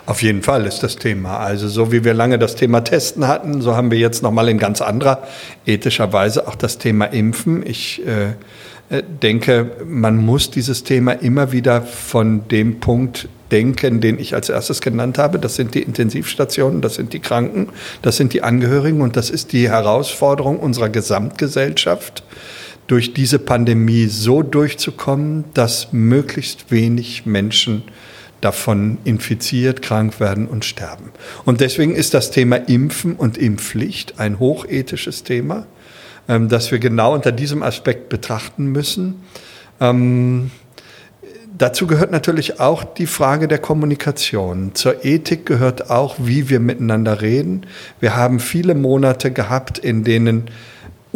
Auf 0.06 0.22
jeden 0.22 0.42
Fall 0.42 0.66
ist 0.66 0.84
das 0.84 0.96
Thema. 0.96 1.38
Also 1.40 1.68
so 1.68 1.92
wie 1.92 2.06
wir 2.06 2.14
lange 2.14 2.40
das 2.40 2.56
Thema 2.56 2.80
Testen 2.80 3.28
hatten, 3.28 3.62
so 3.62 3.76
haben 3.76 3.92
wir 3.92 4.00
jetzt 4.00 4.24
nochmal 4.24 4.48
in 4.48 4.58
ganz 4.58 4.82
anderer 4.82 5.24
ethischer 5.66 6.14
Weise 6.14 6.48
auch 6.48 6.56
das 6.56 6.78
Thema 6.78 7.06
Impfen. 7.06 7.66
Ich 7.66 8.02
äh, 8.08 8.28
äh, 8.90 9.04
denke, 9.04 9.72
man 9.86 10.16
muss 10.16 10.50
dieses 10.50 10.86
Thema 10.86 11.12
immer 11.12 11.52
wieder 11.52 11.82
von 11.82 12.48
dem 12.48 12.80
Punkt 12.80 13.28
denken, 13.52 14.00
den 14.00 14.18
ich 14.18 14.34
als 14.34 14.48
erstes 14.48 14.80
genannt 14.80 15.18
habe. 15.18 15.40
Das 15.40 15.56
sind 15.56 15.76
die 15.76 15.82
Intensivstationen, 15.82 16.80
das 16.82 16.96
sind 16.96 17.12
die 17.12 17.20
Kranken, 17.20 17.68
das 18.02 18.16
sind 18.16 18.32
die 18.32 18.44
Angehörigen 18.44 19.02
und 19.02 19.18
das 19.18 19.30
ist 19.30 19.52
die 19.52 19.70
Herausforderung 19.70 20.58
unserer 20.60 20.88
Gesamtgesellschaft 20.88 22.24
durch 22.88 23.14
diese 23.14 23.40
Pandemie 23.40 24.08
so 24.08 24.42
durchzukommen, 24.42 25.46
dass 25.54 25.92
möglichst 25.92 26.72
wenig 26.72 27.26
Menschen 27.26 27.84
davon 28.42 28.98
infiziert, 29.04 29.82
krank 29.82 30.20
werden 30.20 30.48
und 30.48 30.64
sterben. 30.64 31.12
Und 31.46 31.60
deswegen 31.60 31.96
ist 31.96 32.14
das 32.14 32.32
Thema 32.32 32.56
Impfen 32.56 33.16
und 33.16 33.38
Impfpflicht 33.38 34.20
ein 34.20 34.40
hochethisches 34.40 35.24
Thema, 35.24 35.66
ähm, 36.28 36.48
das 36.50 36.72
wir 36.72 36.80
genau 36.80 37.14
unter 37.14 37.32
diesem 37.32 37.64
Aspekt 37.64 38.10
betrachten 38.10 38.68
müssen. 38.68 39.16
Ähm, 39.80 40.52
Dazu 41.58 41.88
gehört 41.88 42.12
natürlich 42.12 42.60
auch 42.60 42.84
die 42.84 43.08
Frage 43.08 43.48
der 43.48 43.58
Kommunikation. 43.58 44.76
Zur 44.76 45.04
Ethik 45.04 45.48
gehört 45.48 45.90
auch, 45.90 46.16
wie 46.20 46.50
wir 46.50 46.60
miteinander 46.60 47.22
reden. 47.22 47.66
Wir 48.00 48.16
haben 48.16 48.40
viele 48.40 48.76
Monate 48.76 49.32
gehabt, 49.32 49.80
in 49.80 50.04
denen 50.04 50.52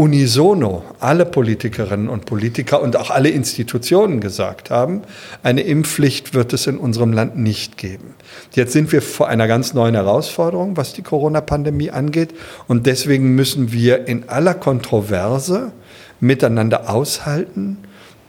unisono 0.01 0.83
alle 0.99 1.27
Politikerinnen 1.27 2.09
und 2.09 2.25
Politiker 2.25 2.81
und 2.81 2.95
auch 2.97 3.11
alle 3.11 3.29
Institutionen 3.29 4.19
gesagt 4.19 4.71
haben, 4.71 5.03
eine 5.43 5.61
Impfpflicht 5.61 6.33
wird 6.33 6.53
es 6.53 6.65
in 6.65 6.79
unserem 6.79 7.13
Land 7.13 7.37
nicht 7.37 7.77
geben. 7.77 8.15
Jetzt 8.53 8.73
sind 8.73 8.91
wir 8.91 9.03
vor 9.03 9.27
einer 9.27 9.47
ganz 9.47 9.75
neuen 9.75 9.93
Herausforderung, 9.93 10.75
was 10.75 10.93
die 10.93 11.03
Corona-Pandemie 11.03 11.91
angeht. 11.91 12.33
Und 12.67 12.87
deswegen 12.87 13.35
müssen 13.35 13.73
wir 13.73 14.07
in 14.07 14.27
aller 14.27 14.55
Kontroverse 14.55 15.71
miteinander 16.19 16.89
aushalten, 16.89 17.77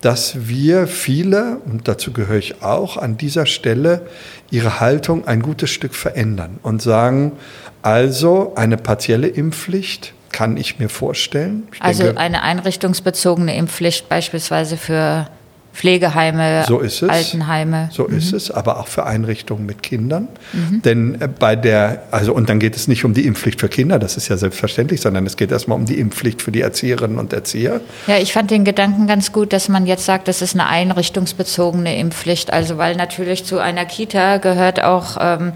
dass 0.02 0.46
wir 0.46 0.86
viele, 0.86 1.56
und 1.64 1.88
dazu 1.88 2.12
gehöre 2.12 2.36
ich 2.36 2.62
auch, 2.62 2.98
an 2.98 3.16
dieser 3.16 3.46
Stelle 3.46 4.02
ihre 4.50 4.80
Haltung 4.80 5.26
ein 5.26 5.40
gutes 5.40 5.70
Stück 5.70 5.94
verändern 5.94 6.58
und 6.62 6.82
sagen, 6.82 7.32
also 7.80 8.52
eine 8.56 8.76
partielle 8.76 9.28
Impfpflicht 9.28 10.12
kann 10.32 10.56
ich 10.56 10.78
mir 10.78 10.88
vorstellen. 10.88 11.68
Ich 11.74 11.82
also 11.82 12.04
denke, 12.04 12.20
eine 12.20 12.42
einrichtungsbezogene 12.42 13.56
Impfpflicht 13.56 14.08
beispielsweise 14.08 14.76
für 14.76 15.28
Pflegeheime, 15.72 16.64
so 16.68 16.80
ist 16.80 17.02
es. 17.02 17.08
Altenheime. 17.08 17.88
So 17.92 18.06
mhm. 18.06 18.18
ist 18.18 18.32
es, 18.34 18.50
aber 18.50 18.78
auch 18.78 18.88
für 18.88 19.06
Einrichtungen 19.06 19.64
mit 19.64 19.82
Kindern. 19.82 20.28
Mhm. 20.52 20.82
Denn 20.82 21.20
äh, 21.20 21.28
bei 21.28 21.56
der, 21.56 22.02
also 22.10 22.34
und 22.34 22.50
dann 22.50 22.58
geht 22.58 22.76
es 22.76 22.88
nicht 22.88 23.04
um 23.04 23.14
die 23.14 23.26
Impfpflicht 23.26 23.58
für 23.58 23.70
Kinder, 23.70 23.98
das 23.98 24.18
ist 24.18 24.28
ja 24.28 24.36
selbstverständlich, 24.36 25.00
sondern 25.00 25.24
es 25.24 25.36
geht 25.36 25.50
erstmal 25.50 25.78
um 25.78 25.86
die 25.86 25.98
Impfpflicht 25.98 26.42
für 26.42 26.52
die 26.52 26.60
Erzieherinnen 26.60 27.18
und 27.18 27.32
Erzieher. 27.32 27.80
Ja, 28.06 28.18
ich 28.18 28.34
fand 28.34 28.50
den 28.50 28.64
Gedanken 28.64 29.06
ganz 29.06 29.32
gut, 29.32 29.54
dass 29.54 29.70
man 29.70 29.86
jetzt 29.86 30.04
sagt, 30.04 30.28
das 30.28 30.42
ist 30.42 30.54
eine 30.54 30.68
einrichtungsbezogene 30.68 31.98
Impfpflicht. 31.98 32.52
Also 32.52 32.76
weil 32.76 32.94
natürlich 32.96 33.46
zu 33.46 33.58
einer 33.58 33.86
Kita 33.86 34.36
gehört 34.36 34.84
auch 34.84 35.16
ähm, 35.20 35.52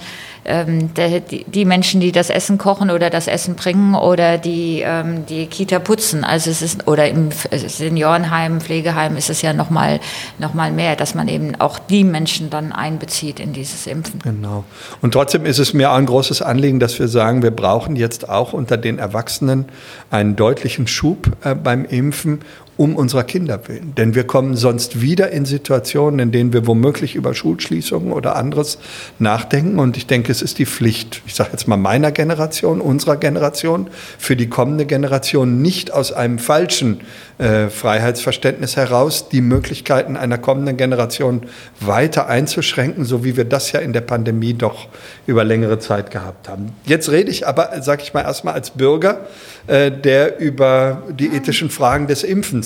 ähm, 0.46 0.94
der, 0.94 1.20
die, 1.20 1.64
Menschen, 1.64 2.00
die 2.00 2.12
das 2.12 2.30
Essen 2.30 2.58
kochen 2.58 2.90
oder 2.90 3.10
das 3.10 3.26
Essen 3.26 3.56
bringen 3.56 3.94
oder 3.94 4.38
die 4.38 4.82
ähm, 4.84 5.26
die 5.26 5.46
Kita 5.46 5.78
putzen. 5.78 6.24
Also 6.24 6.50
es 6.50 6.62
ist 6.62 6.86
oder 6.86 7.08
im 7.08 7.30
Seniorenheim, 7.50 8.60
Pflegeheim 8.60 9.16
ist 9.16 9.30
es 9.30 9.42
ja 9.42 9.52
noch 9.52 9.70
mal 9.70 10.00
noch 10.38 10.54
mal 10.54 10.70
mehr, 10.72 10.96
dass 10.96 11.14
man 11.14 11.28
eben 11.28 11.54
auch 11.60 11.78
die 11.78 12.04
Menschen 12.04 12.50
dann 12.50 12.72
einbezieht 12.72 13.40
in 13.40 13.52
dieses 13.52 13.86
Impfen. 13.86 14.20
Genau. 14.22 14.64
Und 15.02 15.12
trotzdem 15.12 15.46
ist 15.46 15.58
es 15.58 15.74
mir 15.74 15.90
auch 15.90 15.96
ein 15.96 16.06
großes 16.06 16.42
Anliegen, 16.42 16.80
dass 16.80 16.98
wir 16.98 17.08
sagen, 17.08 17.42
wir 17.42 17.50
brauchen 17.50 17.96
jetzt 17.96 18.28
auch 18.28 18.52
unter 18.52 18.76
den 18.76 18.98
Erwachsenen 18.98 19.66
einen 20.10 20.36
deutlichen 20.36 20.86
Schub 20.86 21.32
äh, 21.44 21.54
beim 21.54 21.84
Impfen 21.84 22.40
um 22.76 22.94
unserer 22.94 23.24
Kinder 23.24 23.60
willen. 23.68 23.94
Denn 23.96 24.14
wir 24.14 24.24
kommen 24.24 24.56
sonst 24.56 25.00
wieder 25.00 25.30
in 25.30 25.46
Situationen, 25.46 26.20
in 26.20 26.32
denen 26.32 26.52
wir 26.52 26.66
womöglich 26.66 27.14
über 27.14 27.34
Schulschließungen 27.34 28.12
oder 28.12 28.36
anderes 28.36 28.78
nachdenken. 29.18 29.78
Und 29.78 29.96
ich 29.96 30.06
denke, 30.06 30.30
es 30.30 30.42
ist 30.42 30.58
die 30.58 30.66
Pflicht, 30.66 31.22
ich 31.26 31.34
sage 31.34 31.50
jetzt 31.52 31.68
mal 31.68 31.76
meiner 31.76 32.12
Generation, 32.12 32.80
unserer 32.80 33.16
Generation, 33.16 33.88
für 34.18 34.36
die 34.36 34.48
kommende 34.48 34.84
Generation 34.84 35.62
nicht 35.62 35.92
aus 35.92 36.12
einem 36.12 36.38
falschen 36.38 37.00
äh, 37.38 37.68
Freiheitsverständnis 37.68 38.76
heraus 38.76 39.28
die 39.28 39.40
Möglichkeiten 39.40 40.16
einer 40.16 40.38
kommenden 40.38 40.76
Generation 40.76 41.42
weiter 41.80 42.28
einzuschränken, 42.28 43.04
so 43.04 43.24
wie 43.24 43.36
wir 43.36 43.44
das 43.44 43.72
ja 43.72 43.80
in 43.80 43.92
der 43.92 44.00
Pandemie 44.02 44.54
doch 44.54 44.88
über 45.26 45.44
längere 45.44 45.78
Zeit 45.78 46.10
gehabt 46.10 46.48
haben. 46.48 46.72
Jetzt 46.84 47.10
rede 47.10 47.30
ich 47.30 47.46
aber, 47.46 47.70
sage 47.82 48.02
ich 48.02 48.14
mal, 48.14 48.22
erstmal 48.22 48.54
als 48.54 48.70
Bürger, 48.70 49.26
äh, 49.66 49.90
der 49.90 50.38
über 50.38 51.02
die 51.10 51.28
ethischen 51.28 51.70
Fragen 51.70 52.06
des 52.06 52.22
Impfens 52.22 52.65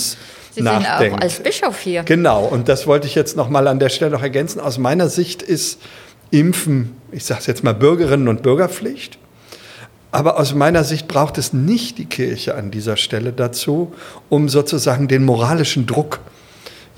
Sie 0.53 0.63
nachdenkt. 0.63 1.01
sind 1.01 1.13
auch 1.15 1.21
als 1.23 1.41
Bischof 1.41 1.81
hier. 1.81 2.03
Genau, 2.03 2.45
und 2.45 2.69
das 2.69 2.87
wollte 2.87 3.07
ich 3.07 3.15
jetzt 3.15 3.37
noch 3.37 3.49
mal 3.49 3.69
an 3.69 3.79
der 3.79 3.89
Stelle 3.89 4.11
noch 4.11 4.23
ergänzen. 4.23 4.61
Aus 4.61 4.79
meiner 4.79 5.09
Sicht 5.09 5.43
ist 5.43 5.79
Impfen, 6.31 6.97
ich 7.13 7.25
sage 7.25 7.41
es 7.41 7.47
jetzt 7.47 7.65
mal 7.65 7.75
Bürgerinnen 7.75 8.29
und 8.29 8.43
Bürgerpflicht. 8.43 9.19
Aber 10.13 10.41
aus 10.41 10.55
meiner 10.55 10.83
Sicht 10.83 11.07
braucht 11.07 11.39
es 11.39 11.53
nicht 11.53 11.99
die 11.99 12.07
Kirche 12.07 12.57
an 12.57 12.73
dieser 12.73 12.97
Stelle 12.97 13.33
dazu, 13.33 13.93
um 14.29 14.49
sozusagen 14.49 15.07
den 15.07 15.25
moralischen 15.25 15.87
Druck 15.87 16.19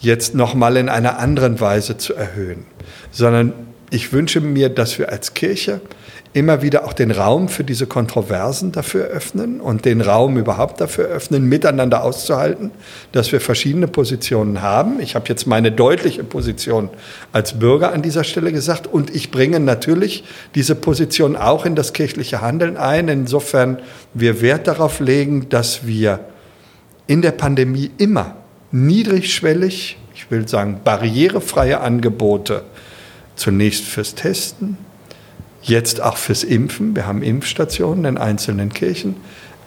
jetzt 0.00 0.34
noch 0.34 0.54
mal 0.54 0.76
in 0.76 0.88
einer 0.88 1.18
anderen 1.18 1.60
Weise 1.60 1.98
zu 1.98 2.14
erhöhen, 2.14 2.64
sondern 3.10 3.52
ich 3.90 4.12
wünsche 4.12 4.40
mir, 4.40 4.70
dass 4.70 4.98
wir 4.98 5.10
als 5.10 5.34
Kirche 5.34 5.80
immer 6.34 6.62
wieder 6.62 6.84
auch 6.84 6.94
den 6.94 7.10
Raum 7.10 7.48
für 7.48 7.62
diese 7.62 7.86
Kontroversen 7.86 8.72
dafür 8.72 9.04
öffnen 9.04 9.60
und 9.60 9.84
den 9.84 10.00
Raum 10.00 10.38
überhaupt 10.38 10.80
dafür 10.80 11.04
öffnen, 11.04 11.46
miteinander 11.46 12.02
auszuhalten, 12.02 12.70
dass 13.12 13.32
wir 13.32 13.40
verschiedene 13.40 13.86
Positionen 13.86 14.62
haben. 14.62 14.98
Ich 15.00 15.14
habe 15.14 15.28
jetzt 15.28 15.46
meine 15.46 15.70
deutliche 15.70 16.24
Position 16.24 16.88
als 17.32 17.58
Bürger 17.58 17.92
an 17.92 18.00
dieser 18.00 18.24
Stelle 18.24 18.50
gesagt 18.50 18.86
und 18.86 19.14
ich 19.14 19.30
bringe 19.30 19.60
natürlich 19.60 20.24
diese 20.54 20.74
Position 20.74 21.36
auch 21.36 21.66
in 21.66 21.74
das 21.74 21.92
kirchliche 21.92 22.40
Handeln 22.40 22.78
ein, 22.78 23.08
insofern 23.08 23.80
wir 24.14 24.40
Wert 24.40 24.66
darauf 24.66 25.00
legen, 25.00 25.50
dass 25.50 25.86
wir 25.86 26.20
in 27.06 27.20
der 27.20 27.32
Pandemie 27.32 27.90
immer 27.98 28.36
niedrigschwellig, 28.70 29.98
ich 30.14 30.30
will 30.30 30.48
sagen 30.48 30.80
barrierefreie 30.82 31.80
Angebote 31.80 32.62
zunächst 33.36 33.84
fürs 33.84 34.14
Testen, 34.14 34.78
jetzt 35.62 36.00
auch 36.00 36.16
fürs 36.16 36.44
Impfen. 36.44 36.94
Wir 36.94 37.06
haben 37.06 37.22
Impfstationen 37.22 38.04
in 38.04 38.18
einzelnen 38.18 38.72
Kirchen, 38.72 39.16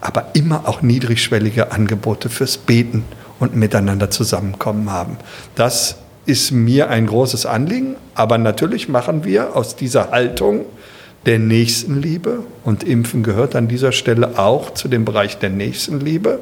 aber 0.00 0.28
immer 0.34 0.68
auch 0.68 0.82
niedrigschwellige 0.82 1.72
Angebote 1.72 2.28
fürs 2.28 2.58
Beten 2.58 3.04
und 3.38 3.56
miteinander 3.56 4.10
zusammenkommen 4.10 4.90
haben. 4.90 5.16
Das 5.54 5.96
ist 6.26 6.50
mir 6.50 6.90
ein 6.90 7.06
großes 7.06 7.46
Anliegen, 7.46 7.96
aber 8.14 8.38
natürlich 8.38 8.88
machen 8.88 9.24
wir 9.24 9.56
aus 9.56 9.76
dieser 9.76 10.10
Haltung 10.10 10.66
der 11.24 11.38
Nächstenliebe 11.38 12.40
und 12.64 12.84
Impfen 12.84 13.22
gehört 13.22 13.56
an 13.56 13.68
dieser 13.68 13.92
Stelle 13.92 14.38
auch 14.38 14.74
zu 14.74 14.88
dem 14.88 15.04
Bereich 15.04 15.38
der 15.38 15.50
Nächstenliebe, 15.50 16.40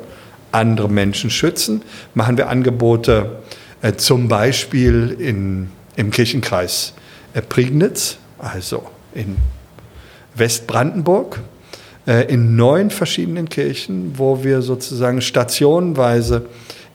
andere 0.52 0.88
Menschen 0.88 1.30
schützen, 1.30 1.82
machen 2.14 2.36
wir 2.36 2.48
Angebote 2.48 3.42
äh, 3.82 3.94
zum 3.94 4.28
Beispiel 4.28 5.16
in, 5.18 5.70
im 5.96 6.10
Kirchenkreis 6.10 6.94
äh, 7.32 7.42
Prignitz, 7.42 8.18
also 8.38 8.84
in 9.14 9.36
Westbrandenburg, 10.34 11.40
äh, 12.06 12.32
in 12.32 12.56
neun 12.56 12.90
verschiedenen 12.90 13.48
Kirchen, 13.48 14.18
wo 14.18 14.44
wir 14.44 14.62
sozusagen 14.62 15.20
stationenweise 15.20 16.46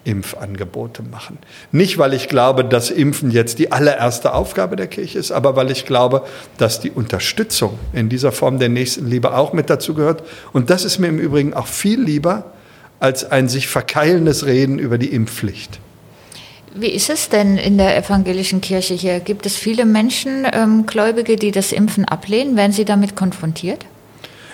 Impfangebote 0.03 1.03
machen. 1.03 1.37
Nicht, 1.71 1.97
weil 1.97 2.13
ich 2.13 2.29
glaube, 2.29 2.63
dass 2.63 2.89
Impfen 2.89 3.31
jetzt 3.31 3.59
die 3.59 3.71
allererste 3.71 4.33
Aufgabe 4.33 4.75
der 4.75 4.87
Kirche 4.87 5.19
ist, 5.19 5.31
aber 5.31 5.55
weil 5.55 5.71
ich 5.71 5.85
glaube, 5.85 6.23
dass 6.57 6.79
die 6.79 6.91
Unterstützung 6.91 7.77
in 7.93 8.09
dieser 8.09 8.31
Form 8.31 8.59
der 8.59 8.69
Nächstenliebe 8.69 9.35
auch 9.35 9.53
mit 9.53 9.69
dazu 9.69 9.93
gehört. 9.93 10.23
Und 10.53 10.69
das 10.69 10.85
ist 10.85 10.99
mir 10.99 11.07
im 11.07 11.19
Übrigen 11.19 11.53
auch 11.53 11.67
viel 11.67 12.01
lieber 12.01 12.45
als 12.99 13.29
ein 13.29 13.49
sich 13.49 13.67
verkeilendes 13.67 14.45
Reden 14.45 14.79
über 14.79 14.97
die 14.97 15.13
Impfpflicht. 15.13 15.79
Wie 16.75 16.89
ist 16.89 17.09
es 17.09 17.29
denn 17.29 17.57
in 17.57 17.77
der 17.77 17.97
evangelischen 17.97 18.61
Kirche 18.61 18.93
hier? 18.93 19.19
Gibt 19.19 19.45
es 19.45 19.55
viele 19.55 19.85
Menschen, 19.85 20.45
ähm, 20.51 20.85
Gläubige, 20.85 21.35
die 21.35 21.51
das 21.51 21.71
Impfen 21.71 22.05
ablehnen? 22.05 22.55
Werden 22.55 22.71
sie 22.71 22.85
damit 22.85 23.15
konfrontiert? 23.15 23.85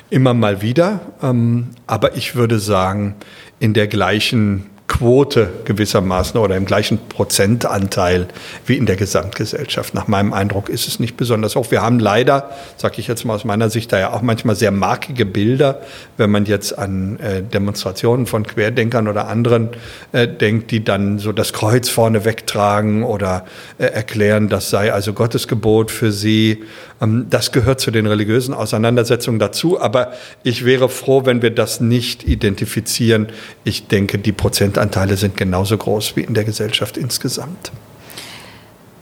Immer 0.10 0.34
mal 0.34 0.62
wieder, 0.62 1.02
ähm, 1.22 1.70
aber 1.88 2.16
ich 2.16 2.36
würde 2.36 2.60
sagen, 2.60 3.16
in 3.60 3.74
der 3.74 3.88
gleichen 3.88 4.70
Quote 4.88 5.50
gewissermaßen 5.66 6.40
oder 6.40 6.56
im 6.56 6.66
gleichen 6.66 7.00
Prozentanteil 7.10 8.28
wie 8.68 8.78
in 8.78 8.86
der 8.86 8.96
Gesamtgesellschaft. 8.96 9.96
Nach 9.96 10.08
meinem 10.08 10.32
Eindruck 10.32 10.70
ist 10.70 10.88
es 10.88 11.00
nicht 11.00 11.18
besonders 11.18 11.56
hoch. 11.56 11.72
Wir 11.72 11.82
haben 11.82 12.00
leider, 12.00 12.52
sage 12.78 12.96
ich 13.00 13.08
jetzt 13.08 13.26
mal 13.26 13.34
aus 13.34 13.46
meiner 13.46 13.72
Sicht, 13.72 13.92
da 13.92 14.00
ja 14.00 14.14
auch 14.14 14.22
manchmal 14.22 14.56
sehr 14.56 14.72
markige 14.72 15.26
Bilder, 15.26 15.82
wenn 16.18 16.30
man 16.30 16.46
jetzt 16.46 16.78
an 16.78 17.20
äh, 17.20 17.42
Demonstrationen 17.42 18.28
von 18.28 18.46
Querdenkern 18.46 19.08
oder 19.08 19.28
anderen 19.28 19.70
äh, 20.12 20.28
denkt, 20.28 20.70
die 20.70 20.84
dann 20.84 21.18
so 21.18 21.32
das 21.32 21.52
Kreuz 21.52 21.90
vorne 21.90 22.24
wegtragen 22.24 23.04
oder 23.04 23.46
äh, 23.80 23.86
erklären, 23.86 24.50
das 24.50 24.70
sei 24.70 24.94
also 24.94 25.14
Gottes 25.14 25.48
Gebot 25.48 25.90
für 25.90 26.12
sie. 26.12 26.64
Ähm, 27.02 27.26
das 27.30 27.52
gehört 27.52 27.80
zu 27.80 27.90
den 27.92 28.06
religiösen 28.06 28.54
Auseinandersetzungen 28.54 29.40
dazu, 29.40 29.82
aber 29.82 30.14
ich 30.44 30.64
wäre 30.64 30.90
froh, 30.90 31.26
wenn 31.26 31.42
wir 31.42 31.52
das 31.52 31.82
nicht 31.82 32.28
identifizieren. 32.28 33.28
Ich 33.64 33.88
denke, 33.88 34.20
die 34.20 34.32
Prozent 34.32 34.75
Prozentanteile 34.76 35.16
sind 35.16 35.38
genauso 35.38 35.78
groß 35.78 36.18
wie 36.18 36.22
in 36.22 36.34
der 36.34 36.44
Gesellschaft 36.44 36.98
insgesamt. 36.98 37.72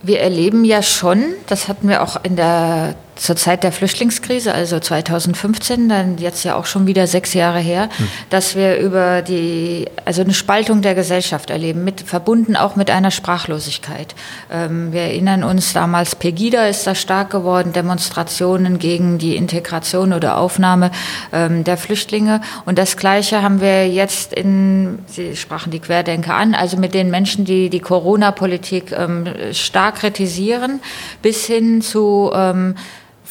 Wir 0.03 0.19
erleben 0.19 0.65
ja 0.65 0.83
schon, 0.83 1.23
das 1.47 1.67
hatten 1.67 1.89
wir 1.89 2.03
auch 2.03 2.23
in 2.23 2.35
der 2.35 2.93
zur 3.15 3.35
Zeit 3.35 3.63
der 3.63 3.71
Flüchtlingskrise, 3.71 4.53
also 4.53 4.79
2015, 4.79 5.89
dann 5.89 6.17
jetzt 6.17 6.43
ja 6.43 6.55
auch 6.55 6.65
schon 6.65 6.87
wieder 6.87 7.07
sechs 7.07 7.33
Jahre 7.33 7.59
her, 7.59 7.89
hm. 7.95 8.07
dass 8.29 8.55
wir 8.55 8.77
über 8.77 9.21
die, 9.21 9.85
also 10.05 10.21
eine 10.21 10.33
Spaltung 10.33 10.81
der 10.81 10.95
Gesellschaft 10.95 11.49
erleben, 11.49 11.83
mit, 11.83 12.01
verbunden 12.01 12.55
auch 12.55 12.75
mit 12.75 12.89
einer 12.89 13.11
Sprachlosigkeit. 13.11 14.15
Ähm, 14.51 14.91
wir 14.91 15.01
erinnern 15.01 15.43
uns, 15.43 15.73
damals 15.73 16.15
Pegida 16.15 16.67
ist 16.67 16.87
da 16.87 16.95
stark 16.95 17.29
geworden, 17.29 17.73
Demonstrationen 17.73 18.79
gegen 18.79 19.17
die 19.17 19.35
Integration 19.35 20.13
oder 20.13 20.37
Aufnahme 20.37 20.91
ähm, 21.31 21.63
der 21.63 21.77
Flüchtlinge. 21.77 22.41
Und 22.65 22.77
das 22.77 22.97
Gleiche 22.97 23.41
haben 23.41 23.61
wir 23.61 23.87
jetzt 23.87 24.33
in, 24.33 24.99
Sie 25.07 25.35
sprachen 25.35 25.71
die 25.71 25.79
Querdenker 25.79 26.35
an, 26.35 26.55
also 26.55 26.77
mit 26.77 26.93
den 26.93 27.09
Menschen, 27.11 27.45
die 27.45 27.69
die 27.69 27.79
Corona-Politik 27.79 28.91
ähm, 28.91 29.25
stark 29.51 29.95
kritisieren, 29.95 30.79
bis 31.21 31.45
hin 31.45 31.81
zu 31.81 32.31
ähm, 32.33 32.75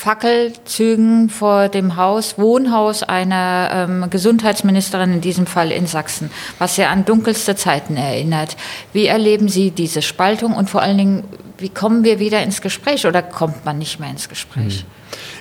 Fackelzügen 0.02 1.30
vor 1.30 1.68
dem 1.68 1.94
Haus, 1.94 2.36
Wohnhaus 2.36 3.04
einer 3.04 3.70
ähm, 3.72 4.10
Gesundheitsministerin, 4.10 5.12
in 5.12 5.20
diesem 5.20 5.46
Fall 5.46 5.70
in 5.70 5.86
Sachsen, 5.86 6.28
was 6.58 6.76
ja 6.76 6.90
an 6.90 7.04
dunkelste 7.04 7.54
Zeiten 7.54 7.96
erinnert. 7.96 8.56
Wie 8.92 9.06
erleben 9.06 9.48
Sie 9.48 9.70
diese 9.70 10.02
Spaltung 10.02 10.54
und 10.54 10.68
vor 10.68 10.82
allen 10.82 10.98
Dingen, 10.98 11.24
wie 11.58 11.68
kommen 11.68 12.02
wir 12.02 12.18
wieder 12.18 12.42
ins 12.42 12.60
Gespräch 12.60 13.06
oder 13.06 13.22
kommt 13.22 13.64
man 13.64 13.78
nicht 13.78 14.00
mehr 14.00 14.10
ins 14.10 14.28
Gespräch? 14.28 14.80
Hm. 14.80 14.86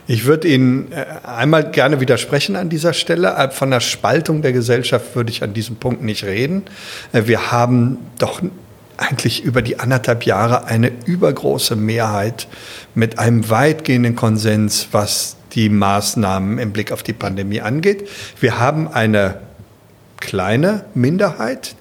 Ich 0.05 0.25
würde 0.25 0.47
Ihnen 0.47 0.91
äh, 0.91 1.05
einmal 1.23 1.71
gerne 1.71 1.99
widersprechen 1.99 2.55
an 2.55 2.69
dieser 2.69 2.93
Stelle. 2.93 3.29
Äh, 3.29 3.49
von 3.49 3.71
der 3.71 3.79
Spaltung 3.79 4.43
der 4.43 4.53
Gesellschaft 4.53 5.15
würde 5.15 5.31
ich 5.31 5.41
an 5.41 5.53
diesem 5.53 5.77
Punkt 5.77 6.03
nicht 6.03 6.23
reden. 6.23 6.65
Äh, 7.13 7.23
wir 7.25 7.51
haben 7.51 7.97
doch 8.19 8.43
eigentlich 8.97 9.43
über 9.43 9.61
die 9.61 9.79
anderthalb 9.79 10.23
Jahre 10.25 10.65
eine 10.65 10.91
übergroße 11.05 11.75
Mehrheit 11.75 12.47
mit 12.95 13.19
einem 13.19 13.49
weitgehenden 13.49 14.15
Konsens, 14.15 14.87
was 14.91 15.37
die 15.53 15.69
Maßnahmen 15.69 16.57
im 16.59 16.71
Blick 16.71 16.91
auf 16.91 17.03
die 17.03 17.13
Pandemie 17.13 17.61
angeht. 17.61 18.07
Wir 18.39 18.59
haben 18.59 18.87
eine 18.87 19.39
kleine 20.19 20.85
Minderheit, 20.93 21.75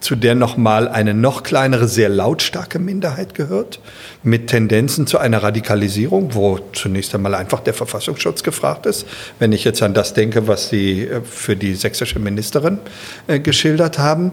zu 0.00 0.14
der 0.14 0.34
nochmal 0.34 0.88
eine 0.88 1.14
noch 1.14 1.42
kleinere, 1.42 1.88
sehr 1.88 2.08
lautstarke 2.08 2.78
Minderheit 2.78 3.34
gehört, 3.34 3.80
mit 4.22 4.48
Tendenzen 4.48 5.06
zu 5.06 5.18
einer 5.18 5.42
Radikalisierung, 5.42 6.34
wo 6.34 6.58
zunächst 6.72 7.14
einmal 7.14 7.34
einfach 7.34 7.60
der 7.60 7.74
Verfassungsschutz 7.74 8.42
gefragt 8.42 8.86
ist. 8.86 9.06
Wenn 9.38 9.52
ich 9.52 9.64
jetzt 9.64 9.82
an 9.82 9.94
das 9.94 10.14
denke, 10.14 10.48
was 10.48 10.68
Sie 10.68 11.02
äh, 11.02 11.22
für 11.22 11.56
die 11.56 11.74
sächsische 11.74 12.18
Ministerin 12.18 12.78
äh, 13.26 13.38
geschildert 13.40 13.98
haben. 13.98 14.32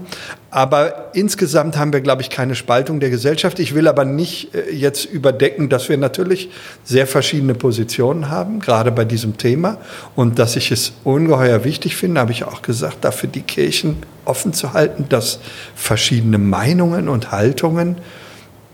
Aber 0.51 1.11
insgesamt 1.13 1.77
haben 1.77 1.93
wir, 1.93 2.01
glaube 2.01 2.21
ich, 2.21 2.29
keine 2.29 2.53
Spaltung 2.55 2.99
der 2.99 3.09
Gesellschaft. 3.09 3.57
Ich 3.59 3.73
will 3.73 3.87
aber 3.87 4.05
nicht 4.05 4.53
äh, 4.53 4.71
jetzt 4.71 5.05
überdecken, 5.05 5.69
dass 5.69 5.89
wir 5.89 5.97
natürlich 5.97 6.49
sehr 6.83 7.07
verschiedene 7.07 7.55
Positionen 7.55 8.29
haben, 8.29 8.59
gerade 8.59 8.91
bei 8.91 9.05
diesem 9.05 9.37
Thema. 9.37 9.77
Und 10.15 10.39
dass 10.39 10.55
ich 10.55 10.71
es 10.71 10.93
ungeheuer 11.03 11.63
wichtig 11.63 11.95
finde, 11.95 12.19
habe 12.19 12.31
ich 12.31 12.43
auch 12.43 12.61
gesagt, 12.61 12.97
dafür 13.05 13.29
die 13.29 13.41
Kirchen 13.41 13.97
offen 14.25 14.53
zu 14.53 14.73
halten, 14.73 15.07
dass 15.09 15.39
verschiedene 15.75 16.37
Meinungen 16.37 17.09
und 17.09 17.31
Haltungen 17.31 17.97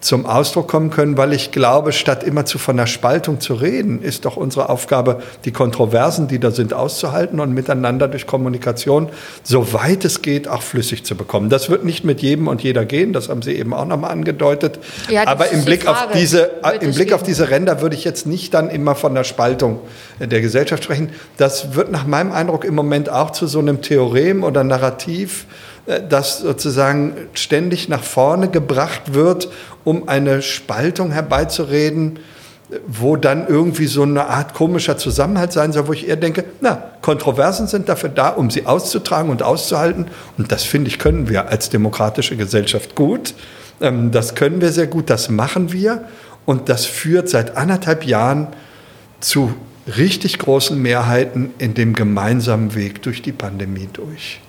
zum 0.02 0.26
Ausdruck 0.26 0.68
kommen 0.68 0.90
können, 0.90 1.18
weil 1.18 1.34
ich 1.34 1.52
glaube, 1.52 1.92
statt 1.92 2.24
immer 2.24 2.46
zu 2.46 2.58
von 2.58 2.78
der 2.78 2.88
Spaltung 2.88 3.40
zu 3.40 3.54
reden, 3.54 4.02
ist 4.02 4.26
doch 4.26 4.38
unsere 4.38 4.70
Aufgabe, 4.70 5.22
die 5.46 5.52
Kontroversen, 5.52 6.28
die 6.28 6.40
da 6.40 6.52
sind, 6.52 6.74
auszuhalten 6.74 7.40
und 7.40 7.54
miteinander 7.54 8.08
durch 8.08 8.26
Kommunikation, 8.26 9.10
soweit 9.44 10.06
es 10.06 10.22
geht, 10.22 10.48
auch 10.48 10.62
flüssig 10.62 11.04
zu 11.04 11.16
bekommen. 11.16 11.50
Das 11.50 11.70
wird 11.70 11.84
nicht 11.84 12.04
mit 12.04 12.22
jedem 12.22 12.48
und 12.48 12.64
jeder 12.64 12.86
gehen, 12.86 13.14
das 13.14 13.30
haben 13.30 13.42
Sie 13.42 13.54
eben 13.54 13.74
auch 13.74 13.86
nochmal 13.86 14.12
angedeutet. 14.12 14.80
Ja, 15.10 15.28
Aber 15.28 15.50
im 15.50 15.66
Blick, 15.66 15.88
auf 15.88 16.08
diese, 16.14 16.52
im 16.80 16.94
Blick 16.94 17.14
auf 17.14 17.24
diese 17.24 17.50
Ränder 17.50 17.82
würde 17.82 17.96
ich 17.96 18.04
jetzt 18.04 18.26
nicht 18.26 18.54
dann 18.54 18.70
immer 18.70 18.96
von 18.96 19.14
der 19.16 19.24
Spaltung 19.24 19.80
der 20.20 20.42
Gesellschaft 20.42 20.84
sprechen. 20.84 21.10
Das 21.38 21.76
wird 21.76 21.92
nach 21.92 22.06
meinem 22.06 22.32
Eindruck 22.32 22.66
im 22.66 22.76
Moment 22.76 23.10
auch 23.10 23.32
zu 23.32 23.48
so 23.48 23.60
einem 23.60 23.82
Theorem 23.82 24.44
oder 24.44 24.64
Narrativ 24.64 25.46
das 26.10 26.40
sozusagen 26.40 27.16
ständig 27.34 27.90
nach 27.90 28.04
vorne 28.04 28.50
gebracht 28.50 29.14
wird, 29.14 29.50
um 29.84 30.08
eine 30.08 30.42
Spaltung 30.42 31.12
herbeizureden, 31.12 32.20
wo 32.88 33.16
dann 33.16 33.48
irgendwie 33.48 33.88
so 33.88 34.04
eine 34.04 34.28
Art 34.28 34.54
komischer 34.54 34.98
Zusammenhalt 34.98 35.52
sein 35.52 35.72
soll, 35.72 35.88
wo 35.88 35.94
ich 35.94 36.08
eher 36.08 36.18
denke, 36.18 36.44
na, 36.62 36.92
Kontroversen 37.02 37.66
sind 37.66 37.90
dafür 37.90 38.10
da, 38.10 38.30
um 38.30 38.52
sie 38.52 38.68
auszutragen 38.68 39.32
und 39.32 39.42
auszuhalten. 39.42 40.06
Und 40.38 40.52
das 40.52 40.64
finde 40.64 40.90
ich, 40.90 41.00
können 41.00 41.28
wir 41.28 41.48
als 41.48 41.70
demokratische 41.70 42.38
Gesellschaft 42.38 42.94
gut. 42.94 43.34
Ähm, 43.82 44.12
das 44.12 44.36
können 44.36 44.62
wir 44.62 44.72
sehr 44.72 44.86
gut, 44.86 45.10
das 45.10 45.30
machen 45.30 45.72
wir. 45.72 46.04
Und 46.46 46.70
das 46.70 46.86
führt 46.86 47.30
seit 47.30 47.58
anderthalb 47.58 48.06
Jahren 48.06 48.48
zu 49.20 49.56
richtig 49.98 50.38
großen 50.38 50.80
Mehrheiten 50.80 51.52
in 51.58 51.74
dem 51.74 51.94
gemeinsamen 51.94 52.76
Weg 52.76 53.02
durch 53.02 53.24
die 53.24 53.32
Pandemie 53.32 53.90
durch. 53.92 54.42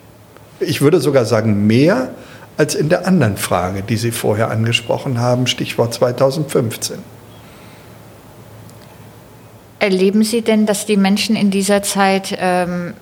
Ich 0.61 0.81
würde 0.81 1.01
sogar 1.01 1.25
sagen, 1.25 1.67
mehr 1.67 2.11
als 2.57 2.75
in 2.75 2.89
der 2.89 3.07
anderen 3.07 3.37
Frage, 3.37 3.83
die 3.83 3.97
Sie 3.97 4.11
vorher 4.11 4.51
angesprochen 4.51 5.19
haben, 5.19 5.47
Stichwort 5.47 5.95
2015. 5.95 6.99
Erleben 9.79 10.23
Sie 10.23 10.43
denn, 10.43 10.67
dass 10.67 10.85
die 10.85 10.99
Menschen 10.99 11.37
in 11.37 11.51
dieser 11.51 11.83
Zeit 11.83 12.37
ähm, 12.39 12.93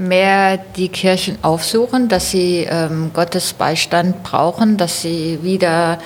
mehr 0.00 0.58
die 0.76 0.88
Kirchen 0.88 1.38
aufsuchen, 1.42 2.08
dass 2.08 2.30
sie 2.30 2.66
ähm, 2.68 3.10
Gottes 3.12 3.52
Beistand 3.52 4.22
brauchen, 4.22 4.76
dass 4.76 5.02
sie 5.02 5.40
wieder 5.42 5.98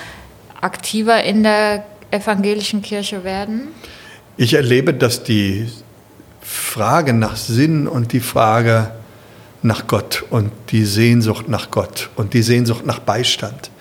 aktiver 0.59 1.23
in 1.23 1.43
der 1.43 1.85
evangelischen 2.11 2.81
Kirche 2.81 3.23
werden? 3.23 3.69
Ich 4.37 4.53
erlebe, 4.53 4.93
dass 4.93 5.23
die 5.23 5.67
Frage 6.41 7.13
nach 7.13 7.37
Sinn 7.37 7.87
und 7.87 8.11
die 8.11 8.19
Frage 8.19 8.91
nach 9.65 9.87
Gott 9.87 10.23
und 10.29 10.51
die 10.69 10.85
Sehnsucht 10.85 11.49
nach 11.49 11.71
Gott 11.71 12.09
und 12.15 12.33
die 12.33 12.41
Sehnsucht 12.41 12.85
nach 12.85 12.99
Beistand 12.99 13.71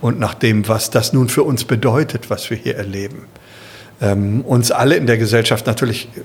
und 0.00 0.18
nach 0.18 0.34
dem, 0.34 0.68
was 0.68 0.90
das 0.90 1.12
nun 1.12 1.28
für 1.28 1.42
uns 1.42 1.64
bedeutet, 1.64 2.30
was 2.30 2.50
wir 2.50 2.56
hier 2.56 2.76
erleben. 2.76 3.26
Ähm, 4.00 4.42
uns 4.42 4.72
alle 4.72 4.96
in 4.96 5.06
der 5.06 5.16
Gesellschaft 5.16 5.66
natürlich 5.66 6.08
äh, 6.16 6.20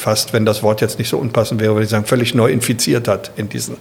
fast, 0.00 0.32
wenn 0.32 0.46
das 0.46 0.62
Wort 0.62 0.80
jetzt 0.80 0.98
nicht 0.98 1.10
so 1.10 1.18
unpassend 1.18 1.60
wäre, 1.60 1.74
würde 1.74 1.84
ich 1.84 1.90
sagen, 1.90 2.06
völlig 2.06 2.34
neu 2.34 2.50
infiziert 2.50 3.06
hat 3.06 3.32
in 3.36 3.50
diesen 3.50 3.76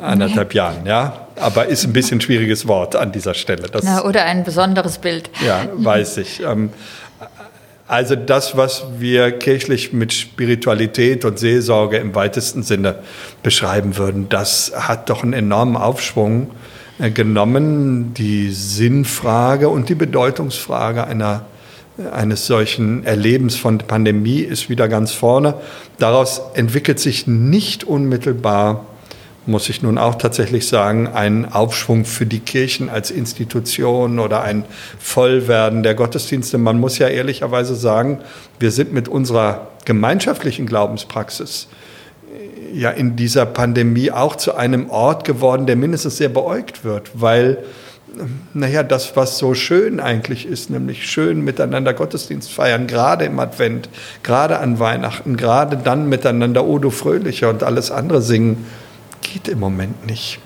anderthalb 0.00 0.54
Jahren. 0.54 0.86
Ja, 0.86 1.28
aber 1.36 1.66
ist 1.66 1.84
ein 1.84 1.92
bisschen 1.92 2.20
schwieriges 2.20 2.66
Wort 2.66 2.96
an 2.96 3.12
dieser 3.12 3.34
Stelle. 3.34 3.68
Das, 3.68 3.84
Na, 3.84 4.04
oder 4.04 4.24
ein 4.24 4.44
besonderes 4.44 4.98
Bild. 4.98 5.30
Ja, 5.46 5.68
weiß 5.74 6.16
ich. 6.16 6.40
Ähm, 6.42 6.70
also 7.90 8.14
das, 8.14 8.56
was 8.56 8.84
wir 9.00 9.32
kirchlich 9.32 9.92
mit 9.92 10.12
Spiritualität 10.12 11.24
und 11.24 11.40
Seelsorge 11.40 11.96
im 11.96 12.14
weitesten 12.14 12.62
Sinne 12.62 13.00
beschreiben 13.42 13.96
würden, 13.96 14.28
das 14.28 14.72
hat 14.76 15.10
doch 15.10 15.24
einen 15.24 15.32
enormen 15.32 15.76
Aufschwung 15.76 16.52
äh, 17.00 17.10
genommen. 17.10 18.14
Die 18.14 18.52
Sinnfrage 18.52 19.68
und 19.68 19.88
die 19.88 19.96
Bedeutungsfrage 19.96 21.04
einer, 21.04 21.46
eines 22.12 22.46
solchen 22.46 23.02
Erlebens 23.02 23.56
von 23.56 23.78
Pandemie 23.78 24.38
ist 24.38 24.70
wieder 24.70 24.86
ganz 24.86 25.10
vorne. 25.10 25.54
Daraus 25.98 26.42
entwickelt 26.54 27.00
sich 27.00 27.26
nicht 27.26 27.82
unmittelbar 27.82 28.86
muss 29.46 29.68
ich 29.68 29.82
nun 29.82 29.98
auch 29.98 30.16
tatsächlich 30.16 30.68
sagen, 30.68 31.08
ein 31.08 31.50
Aufschwung 31.50 32.04
für 32.04 32.26
die 32.26 32.40
Kirchen 32.40 32.90
als 32.90 33.10
Institution 33.10 34.18
oder 34.18 34.42
ein 34.42 34.64
Vollwerden 34.98 35.82
der 35.82 35.94
Gottesdienste. 35.94 36.58
Man 36.58 36.78
muss 36.78 36.98
ja 36.98 37.08
ehrlicherweise 37.08 37.74
sagen, 37.74 38.20
wir 38.58 38.70
sind 38.70 38.92
mit 38.92 39.08
unserer 39.08 39.68
gemeinschaftlichen 39.84 40.66
Glaubenspraxis 40.66 41.68
äh, 42.72 42.78
ja 42.78 42.90
in 42.90 43.16
dieser 43.16 43.46
Pandemie 43.46 44.10
auch 44.10 44.36
zu 44.36 44.54
einem 44.54 44.90
Ort 44.90 45.24
geworden, 45.24 45.66
der 45.66 45.76
mindestens 45.76 46.18
sehr 46.18 46.28
beäugt 46.28 46.84
wird, 46.84 47.10
weil 47.14 47.58
äh, 48.18 48.24
naja, 48.52 48.82
das, 48.82 49.16
was 49.16 49.38
so 49.38 49.54
schön 49.54 50.00
eigentlich 50.00 50.46
ist, 50.46 50.68
nämlich 50.68 51.10
schön 51.10 51.40
miteinander 51.40 51.94
Gottesdienst 51.94 52.52
feiern, 52.52 52.86
gerade 52.86 53.24
im 53.24 53.40
Advent, 53.40 53.88
gerade 54.22 54.58
an 54.58 54.78
Weihnachten, 54.78 55.38
gerade 55.38 55.78
dann 55.78 56.10
miteinander 56.10 56.66
Odo 56.66 56.90
Fröhlicher 56.90 57.48
und 57.48 57.62
alles 57.62 57.90
andere 57.90 58.20
singen, 58.20 58.66
geht 59.22 59.48
im 59.48 59.60
Moment 59.60 60.06
nicht. 60.06 60.38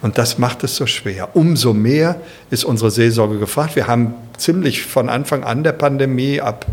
Und 0.00 0.18
das 0.18 0.38
macht 0.38 0.62
es 0.62 0.76
so 0.76 0.86
schwer. 0.86 1.30
Umso 1.34 1.72
mehr 1.74 2.20
ist 2.50 2.64
unsere 2.64 2.90
Seelsorge 2.90 3.38
gefragt. 3.38 3.74
Wir 3.74 3.88
haben 3.88 4.14
ziemlich 4.36 4.82
von 4.82 5.08
Anfang 5.08 5.42
an 5.42 5.64
der 5.64 5.72
Pandemie 5.72 6.40
ab 6.40 6.66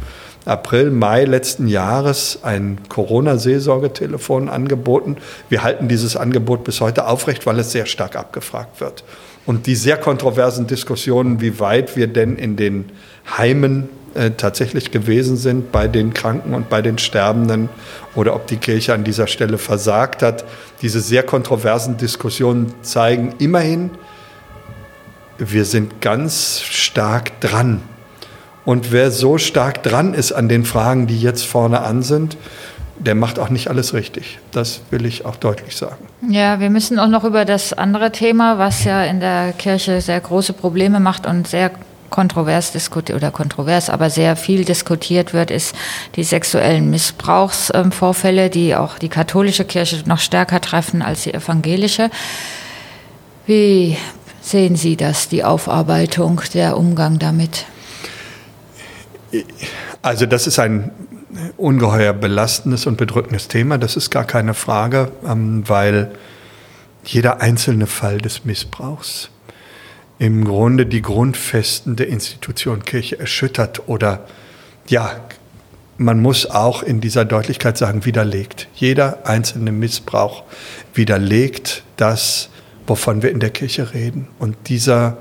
April, 0.45 0.91
Mai 0.91 1.25
letzten 1.25 1.67
Jahres 1.67 2.39
ein 2.43 2.77
Corona-Seelsorgetelefon 2.87 4.47
angeboten. 4.47 5.17
Wir 5.49 5.63
halten 5.63 5.87
dieses 5.87 6.15
Angebot 6.15 6.63
bis 6.63 6.81
heute 6.81 7.07
aufrecht, 7.07 7.47
weil 7.47 7.57
es 7.57 7.71
sehr 7.71 7.87
stark 7.87 8.15
abgefragt 8.15 8.79
wird. 8.79 9.03
Und 9.47 9.65
die 9.65 9.75
sehr 9.75 9.97
kontroversen 9.97 10.67
Diskussionen, 10.67 11.41
wie 11.41 11.59
weit 11.59 11.97
wir 11.97 12.07
denn 12.07 12.35
in 12.35 12.55
den 12.57 12.91
Heimen 13.37 13.89
äh, 14.15 14.31
tatsächlich 14.31 14.91
gewesen 14.91 15.37
sind 15.37 15.71
bei 15.71 15.87
den 15.87 16.13
Kranken 16.13 16.53
und 16.53 16.69
bei 16.69 16.81
den 16.81 16.97
Sterbenden 16.97 17.69
oder 18.15 18.35
ob 18.35 18.47
die 18.47 18.57
Kirche 18.57 18.93
an 18.93 19.03
dieser 19.03 19.27
Stelle 19.27 19.57
versagt 19.57 20.21
hat. 20.21 20.45
Diese 20.81 21.01
sehr 21.01 21.23
kontroversen 21.23 21.97
Diskussionen 21.97 22.73
zeigen 22.81 23.35
immerhin, 23.39 23.91
wir 25.37 25.65
sind 25.65 26.01
ganz 26.01 26.61
stark 26.61 27.39
dran. 27.41 27.81
Und 28.63 28.91
wer 28.91 29.11
so 29.11 29.37
stark 29.37 29.83
dran 29.83 30.13
ist 30.13 30.31
an 30.31 30.47
den 30.47 30.65
Fragen, 30.65 31.07
die 31.07 31.19
jetzt 31.19 31.45
vorne 31.45 31.81
an 31.81 32.01
sind, 32.01 32.37
der 32.97 33.15
macht 33.15 33.37
auch 33.37 33.49
nicht 33.49 33.69
alles 33.69 33.93
richtig. 33.93 34.39
Das 34.51 34.81
will 34.89 35.05
ich 35.05 35.25
auch 35.25 35.35
deutlich 35.35 35.75
sagen. 35.75 36.07
Ja, 36.29 36.59
wir 36.59 36.69
müssen 36.69 36.97
auch 36.97 37.09
noch 37.09 37.25
über 37.25 37.43
das 37.43 37.73
andere 37.73 38.11
Thema, 38.11 38.57
was 38.57 38.85
ja 38.85 39.03
in 39.03 39.19
der 39.19 39.51
Kirche 39.51 39.99
sehr 39.99 40.19
große 40.21 40.53
Probleme 40.53 40.99
macht 40.99 41.27
und 41.27 41.47
sehr 41.47 41.71
kontrovers 42.09 42.71
diskutiert 42.71 43.15
oder 43.15 43.31
kontrovers, 43.31 43.89
aber 43.89 44.09
sehr 44.09 44.35
viel 44.35 44.65
diskutiert 44.65 45.33
wird, 45.33 45.51
ist 45.51 45.75
die 46.15 46.23
sexuellen 46.23 46.89
Missbrauchsvorfälle, 46.89 48.49
die 48.49 48.75
auch 48.75 48.97
die 48.97 49.09
katholische 49.09 49.65
Kirche 49.65 50.03
noch 50.05 50.19
stärker 50.19 50.61
treffen 50.61 51.01
als 51.01 51.23
die 51.23 51.33
evangelische. 51.33 52.09
Wie 53.45 53.97
sehen 54.41 54.75
Sie 54.75 54.95
das, 54.95 55.27
die 55.27 55.43
Aufarbeitung, 55.43 56.41
der 56.53 56.77
Umgang 56.77 57.19
damit? 57.19 57.65
Also 60.01 60.25
das 60.25 60.47
ist 60.47 60.59
ein 60.59 60.91
ungeheuer 61.57 62.13
belastendes 62.13 62.85
und 62.85 62.97
bedrückendes 62.97 63.47
Thema, 63.47 63.77
das 63.77 63.95
ist 63.95 64.09
gar 64.09 64.23
keine 64.23 64.53
Frage, 64.53 65.11
ähm, 65.27 65.67
weil 65.67 66.11
jeder 67.03 67.41
einzelne 67.41 67.87
Fall 67.87 68.19
des 68.19 68.45
Missbrauchs 68.45 69.29
im 70.19 70.45
Grunde 70.45 70.85
die 70.85 71.01
Grundfesten 71.01 71.95
der 71.95 72.07
Institution 72.07 72.83
Kirche 72.85 73.19
erschüttert 73.19 73.87
oder 73.87 74.25
ja, 74.87 75.11
man 75.97 76.21
muss 76.21 76.45
auch 76.45 76.83
in 76.83 77.01
dieser 77.01 77.25
Deutlichkeit 77.25 77.77
sagen, 77.77 78.05
widerlegt. 78.05 78.67
Jeder 78.75 79.25
einzelne 79.25 79.71
Missbrauch 79.71 80.43
widerlegt 80.93 81.83
das, 81.97 82.49
wovon 82.85 83.21
wir 83.21 83.31
in 83.31 83.39
der 83.39 83.49
Kirche 83.49 83.93
reden. 83.93 84.27
Und 84.37 84.55
dieser, 84.67 85.17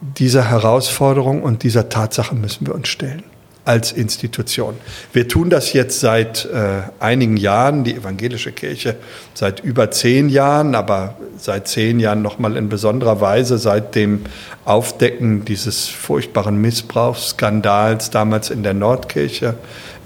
dieser 0.00 0.48
Herausforderung 0.48 1.42
und 1.42 1.62
dieser 1.62 1.88
Tatsache 1.88 2.34
müssen 2.34 2.66
wir 2.66 2.74
uns 2.74 2.88
stellen 2.88 3.24
als 3.64 3.92
Institution. 3.92 4.74
Wir 5.12 5.28
tun 5.28 5.48
das 5.48 5.72
jetzt 5.72 6.00
seit 6.00 6.46
äh, 6.46 6.82
einigen 6.98 7.36
Jahren, 7.36 7.84
die 7.84 7.94
evangelische 7.94 8.50
Kirche 8.50 8.96
seit 9.34 9.60
über 9.60 9.90
zehn 9.92 10.28
Jahren, 10.28 10.74
aber 10.74 11.16
seit 11.38 11.68
zehn 11.68 12.00
Jahren 12.00 12.22
nochmal 12.22 12.56
in 12.56 12.68
besonderer 12.68 13.20
Weise 13.20 13.58
seit 13.58 13.94
dem 13.94 14.22
Aufdecken 14.64 15.44
dieses 15.44 15.86
furchtbaren 15.88 16.60
Missbrauchsskandals 16.60 18.10
damals 18.10 18.50
in 18.50 18.64
der 18.64 18.74
Nordkirche 18.74 19.54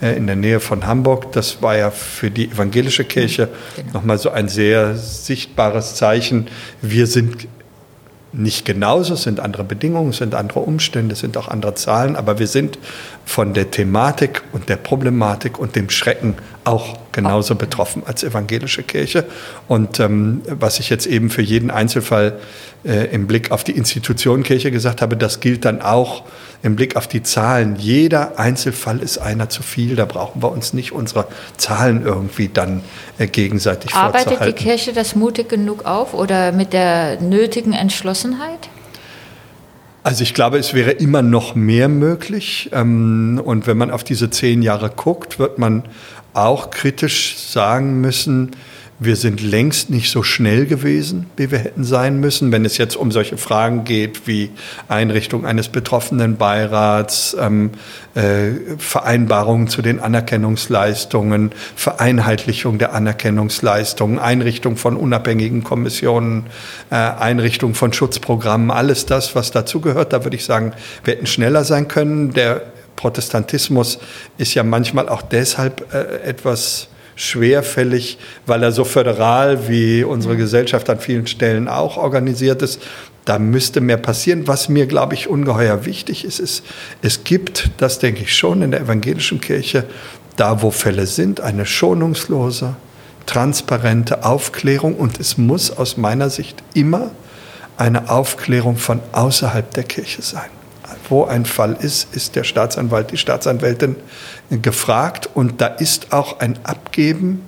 äh, 0.03 0.16
in 0.16 0.27
der 0.27 0.37
Nähe 0.37 0.61
von 0.61 0.87
Hamburg. 0.87 1.33
Das 1.33 1.62
war 1.62 1.77
ja 1.79 1.90
für 1.90 2.31
die 2.31 2.51
evangelische 2.51 3.05
Kirche 3.05 3.49
genau. 3.75 3.95
nochmal 3.95 4.19
so 4.19 4.31
ein 4.31 4.49
sehr 4.49 4.97
sichtbares 4.97 5.95
Zeichen. 5.95 6.49
Wir 6.83 7.07
sind 7.07 7.49
nicht 8.37 8.64
genauso, 8.64 9.14
es 9.14 9.22
sind 9.22 9.40
andere 9.40 9.64
Bedingungen, 9.64 10.11
es 10.11 10.18
sind 10.18 10.35
andere 10.35 10.61
Umstände, 10.61 11.14
es 11.14 11.20
sind 11.20 11.37
auch 11.37 11.49
andere 11.49 11.75
Zahlen, 11.75 12.16
aber 12.16 12.38
wir 12.38 12.46
sind 12.46 12.79
von 13.25 13.55
der 13.55 13.70
Thematik 13.70 14.42
und 14.53 14.68
der 14.68 14.77
Problematik 14.77 15.59
und 15.59 15.75
dem 15.75 15.90
Schrecken 15.90 16.35
auch 16.64 16.99
genauso 17.12 17.55
betroffen 17.55 18.03
als 18.05 18.25
evangelische 18.25 18.83
Kirche. 18.83 19.25
Und 19.68 20.01
ähm, 20.01 20.42
was 20.46 20.81
ich 20.81 20.90
jetzt 20.90 21.07
eben 21.07 21.31
für 21.31 21.42
jeden 21.42 21.70
Einzelfall 21.70 22.38
äh, 22.87 23.07
im 23.07 23.27
Blick 23.27 23.51
auf 23.51 23.64
die 23.64 23.72
Institution 23.72 24.42
Kirche 24.42 24.70
gesagt 24.70 25.03
habe, 25.03 25.16
das 25.16 25.40
gilt 25.40 25.64
dann 25.64 25.83
auch 25.83 26.25
im 26.62 26.77
Blick 26.77 26.96
auf 26.96 27.09
die 27.09 27.22
Zahlen. 27.22 27.77
Jeder 27.77 28.38
Einzelfall 28.38 29.01
ist 29.01 29.18
einer 29.18 29.49
zu 29.49 29.62
viel. 29.62 29.96
Da 29.96 30.05
brauchen 30.05 30.42
wir 30.42 30.51
uns 30.51 30.72
nicht 30.72 30.92
unsere 30.92 31.27
Zahlen 31.57 32.05
irgendwie 32.05 32.49
dann 32.49 32.83
äh, 33.18 33.27
gegenseitig. 33.27 33.94
Arbeitet 33.94 34.44
die 34.44 34.53
Kirche 34.53 34.92
das 34.92 35.14
mutig 35.14 35.49
genug 35.49 35.85
auf 35.85 36.14
oder 36.14 36.53
mit 36.53 36.72
der 36.72 37.20
nötigen 37.20 37.72
Entschlossenheit? 37.72 38.68
Also 40.03 40.22
ich 40.22 40.35
glaube, 40.35 40.59
es 40.59 40.72
wäre 40.72 40.92
immer 40.92 41.22
noch 41.22 41.57
mehr 41.57 41.88
möglich. 41.88 42.70
Ähm, 42.72 43.40
und 43.44 43.66
wenn 43.66 43.77
man 43.77 43.90
auf 43.90 44.05
diese 44.05 44.31
zehn 44.31 44.62
Jahre 44.62 44.90
guckt, 44.90 45.40
wird 45.40 45.59
man 45.59 45.83
auch 46.33 46.70
kritisch 46.70 47.37
sagen 47.38 48.01
müssen, 48.01 48.53
wir 48.98 49.16
sind 49.16 49.42
längst 49.42 49.90
nicht 49.90 50.11
so 50.11 50.22
schnell 50.22 50.64
gewesen, 50.64 51.26
wie 51.37 51.50
wir 51.50 51.59
hätten 51.59 51.85
sein 51.85 52.18
müssen, 52.18 52.50
wenn 52.50 52.64
es 52.64 52.78
jetzt 52.78 52.96
um 52.96 53.12
solche 53.12 53.37
Fragen 53.37 53.85
geht 53.85 54.26
wie 54.26 54.50
Einrichtung 54.88 55.44
eines 55.44 55.68
betroffenen 55.68 56.37
Beirats, 56.37 57.37
ähm, 57.38 57.72
äh, 58.14 58.52
Vereinbarungen 58.78 59.68
zu 59.68 59.82
den 59.82 60.00
Anerkennungsleistungen, 60.00 61.50
Vereinheitlichung 61.74 62.78
der 62.78 62.94
Anerkennungsleistungen, 62.94 64.18
Einrichtung 64.18 64.78
von 64.78 64.96
unabhängigen 64.96 65.62
Kommissionen, 65.62 66.46
äh, 66.90 66.94
Einrichtung 66.94 67.74
von 67.74 67.92
Schutzprogrammen, 67.92 68.70
alles 68.70 69.04
das, 69.04 69.35
was 69.35 69.50
dazugehört. 69.50 70.14
Da 70.14 70.24
würde 70.24 70.37
ich 70.37 70.44
sagen, 70.44 70.72
wir 71.04 71.14
hätten 71.14 71.26
schneller 71.26 71.64
sein 71.64 71.87
können. 71.87 72.32
Der 72.32 72.62
Protestantismus 72.96 73.98
ist 74.38 74.54
ja 74.54 74.62
manchmal 74.62 75.11
auch 75.11 75.20
deshalb 75.20 75.92
äh, 75.92 76.22
etwas 76.26 76.88
schwerfällig, 77.16 78.18
weil 78.44 78.62
er 78.62 78.70
so 78.70 78.85
föderal 78.85 79.68
wie 79.68 80.05
unsere 80.05 80.35
mhm. 80.35 80.38
Gesellschaft 80.38 80.88
an 80.88 81.00
vielen 81.00 81.26
Stellen 81.26 81.66
auch 81.66 81.96
organisiert 81.96 82.62
ist. 82.62 82.81
Da 83.24 83.40
müsste 83.40 83.81
mehr 83.81 83.96
passieren. 83.96 84.46
Was 84.46 84.68
mir, 84.68 84.87
glaube 84.87 85.14
ich, 85.14 85.26
ungeheuer 85.26 85.85
wichtig 85.85 86.24
ist, 86.24 86.38
ist, 86.38 86.64
es 87.02 87.24
gibt, 87.24 87.70
das 87.79 87.98
denke 87.98 88.22
ich 88.22 88.37
schon, 88.37 88.62
in 88.62 88.70
der 88.70 88.83
evangelischen 88.83 89.40
Kirche, 89.40 89.85
da 90.37 90.62
wo 90.62 90.70
Fälle 90.70 91.07
sind, 91.07 91.40
eine 91.40 91.66
schonungslose, 91.66 92.76
transparente 93.24 94.24
Aufklärung 94.24 94.94
und 94.94 95.18
es 95.18 95.38
muss 95.38 95.72
aus 95.72 95.96
meiner 95.96 96.31
Sicht 96.31 96.62
immer 96.74 97.11
eine 97.76 98.11
Aufklärung 98.11 98.76
von 98.76 99.00
außerhalb 99.12 99.72
der 99.72 99.85
Kirche 99.85 100.22
sein 100.22 100.50
wo 101.09 101.25
ein 101.25 101.45
Fall 101.45 101.77
ist, 101.81 102.14
ist 102.14 102.37
der 102.37 102.45
Staatsanwalt, 102.45 103.11
die 103.11 103.16
Staatsanwältin 103.16 103.97
gefragt. 104.51 105.29
Und 105.35 105.61
da 105.61 105.66
ist 105.66 106.12
auch 106.12 106.40
ein 106.40 106.59
Abgeben 106.64 107.42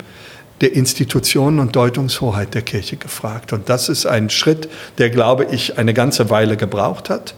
der 0.61 0.75
Institutionen 0.75 1.61
und 1.61 1.77
Deutungshoheit 1.77 2.55
der 2.55 2.63
Kirche 2.63 2.97
gefragt. 2.97 3.53
Und 3.53 3.69
das 3.69 3.89
ist 3.89 4.07
ein 4.07 4.31
Schritt, 4.31 4.69
der, 4.99 5.11
glaube 5.11 5.45
ich, 5.45 5.79
eine 5.79 5.95
ganze 5.95 6.31
Weile 6.31 6.57
gebraucht 6.57 7.11
hat. 7.11 7.35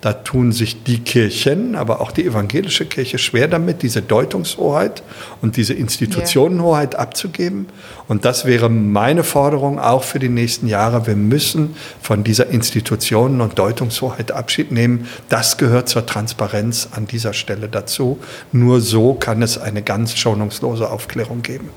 Da 0.00 0.12
tun 0.12 0.52
sich 0.52 0.84
die 0.84 1.00
Kirchen, 1.00 1.74
aber 1.74 2.00
auch 2.00 2.12
die 2.12 2.24
evangelische 2.24 2.86
Kirche 2.86 3.18
schwer 3.18 3.48
damit, 3.48 3.82
diese 3.82 4.00
Deutungshoheit 4.00 5.02
und 5.42 5.56
diese 5.56 5.74
Institutionenhoheit 5.74 6.94
ja. 6.94 7.00
abzugeben. 7.00 7.66
Und 8.06 8.24
das 8.24 8.44
wäre 8.44 8.70
meine 8.70 9.24
Forderung 9.24 9.80
auch 9.80 10.04
für 10.04 10.20
die 10.20 10.28
nächsten 10.28 10.68
Jahre. 10.68 11.08
Wir 11.08 11.16
müssen 11.16 11.74
von 12.00 12.22
dieser 12.22 12.48
Institutionen- 12.48 13.40
und 13.40 13.58
Deutungshoheit 13.58 14.30
Abschied 14.30 14.70
nehmen. 14.70 15.08
Das 15.28 15.58
gehört 15.58 15.88
zur 15.88 16.06
Transparenz 16.06 16.88
an 16.92 17.08
dieser 17.08 17.32
Stelle 17.32 17.68
dazu. 17.68 18.18
Nur 18.52 18.80
so 18.80 19.14
kann 19.14 19.42
es 19.42 19.58
eine 19.58 19.82
ganz 19.82 20.16
schonungslose 20.16 20.88
Aufklärung 20.90 21.42
geben. 21.42 21.70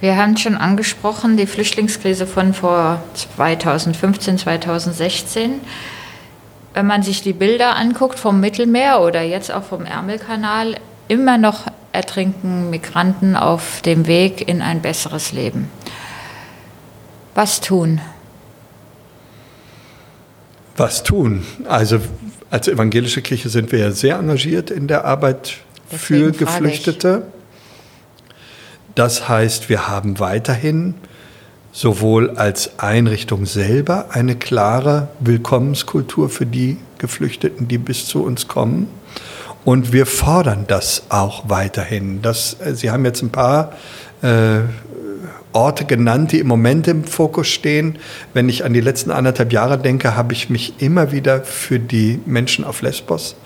Wir 0.00 0.16
haben 0.16 0.36
schon 0.36 0.56
angesprochen, 0.56 1.36
die 1.36 1.46
Flüchtlingskrise 1.46 2.26
von 2.26 2.54
vor 2.54 3.02
2015, 3.14 4.38
2016 4.38 5.60
wenn 6.74 6.86
man 6.86 7.02
sich 7.02 7.22
die 7.22 7.32
Bilder 7.32 7.76
anguckt 7.76 8.18
vom 8.18 8.40
Mittelmeer 8.40 9.00
oder 9.00 9.22
jetzt 9.22 9.52
auch 9.52 9.64
vom 9.64 9.84
Ärmelkanal, 9.84 10.76
immer 11.08 11.38
noch 11.38 11.66
ertrinken 11.92 12.70
Migranten 12.70 13.36
auf 13.36 13.82
dem 13.82 14.06
Weg 14.06 14.48
in 14.48 14.62
ein 14.62 14.80
besseres 14.80 15.32
Leben. 15.32 15.68
Was 17.34 17.60
tun? 17.60 18.00
Was 20.76 21.02
tun? 21.02 21.44
Also 21.66 22.00
als 22.50 22.68
evangelische 22.68 23.22
Kirche 23.22 23.48
sind 23.48 23.72
wir 23.72 23.80
ja 23.80 23.90
sehr 23.90 24.16
engagiert 24.16 24.70
in 24.70 24.88
der 24.88 25.04
Arbeit 25.04 25.58
Deswegen 25.92 26.32
für 26.32 26.38
Geflüchtete. 26.38 27.26
Das 28.94 29.28
heißt, 29.28 29.68
wir 29.68 29.88
haben 29.88 30.18
weiterhin 30.18 30.94
sowohl 31.72 32.30
als 32.30 32.78
Einrichtung 32.78 33.46
selber 33.46 34.06
eine 34.10 34.36
klare 34.36 35.08
Willkommenskultur 35.20 36.28
für 36.28 36.46
die 36.46 36.78
Geflüchteten, 36.98 37.68
die 37.68 37.78
bis 37.78 38.06
zu 38.06 38.22
uns 38.24 38.48
kommen. 38.48 38.88
Und 39.64 39.92
wir 39.92 40.06
fordern 40.06 40.64
das 40.66 41.04
auch 41.10 41.48
weiterhin. 41.48 42.22
Das, 42.22 42.56
äh, 42.60 42.74
Sie 42.74 42.90
haben 42.90 43.04
jetzt 43.04 43.22
ein 43.22 43.30
paar 43.30 43.72
äh, 44.22 44.60
Orte 45.52 45.84
genannt, 45.84 46.32
die 46.32 46.38
im 46.38 46.46
Moment 46.46 46.88
im 46.88 47.04
Fokus 47.04 47.48
stehen. 47.48 47.98
Wenn 48.32 48.48
ich 48.48 48.64
an 48.64 48.72
die 48.72 48.80
letzten 48.80 49.10
anderthalb 49.10 49.52
Jahre 49.52 49.78
denke, 49.78 50.16
habe 50.16 50.32
ich 50.32 50.48
mich 50.48 50.74
immer 50.78 51.12
wieder 51.12 51.42
für 51.42 51.78
die 51.78 52.20
Menschen 52.24 52.64
auf 52.64 52.82
Lesbos 52.82 53.36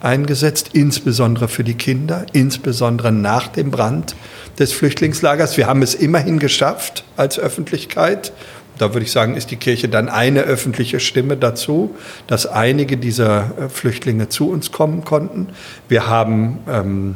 eingesetzt, 0.00 0.70
insbesondere 0.72 1.48
für 1.48 1.64
die 1.64 1.74
Kinder, 1.74 2.26
insbesondere 2.32 3.12
nach 3.12 3.48
dem 3.48 3.70
Brand 3.70 4.14
des 4.58 4.72
Flüchtlingslagers. 4.72 5.56
Wir 5.56 5.66
haben 5.66 5.82
es 5.82 5.94
immerhin 5.94 6.38
geschafft 6.38 7.04
als 7.16 7.38
Öffentlichkeit. 7.38 8.32
Da 8.78 8.92
würde 8.92 9.04
ich 9.04 9.12
sagen, 9.12 9.36
ist 9.36 9.50
die 9.50 9.56
Kirche 9.56 9.88
dann 9.88 10.08
eine 10.08 10.42
öffentliche 10.42 11.00
Stimme 11.00 11.36
dazu, 11.36 11.94
dass 12.26 12.46
einige 12.46 12.98
dieser 12.98 13.52
äh, 13.58 13.68
Flüchtlinge 13.68 14.28
zu 14.28 14.50
uns 14.50 14.70
kommen 14.70 15.04
konnten. 15.04 15.48
Wir 15.88 16.08
haben 16.08 16.58
ähm, 16.68 17.14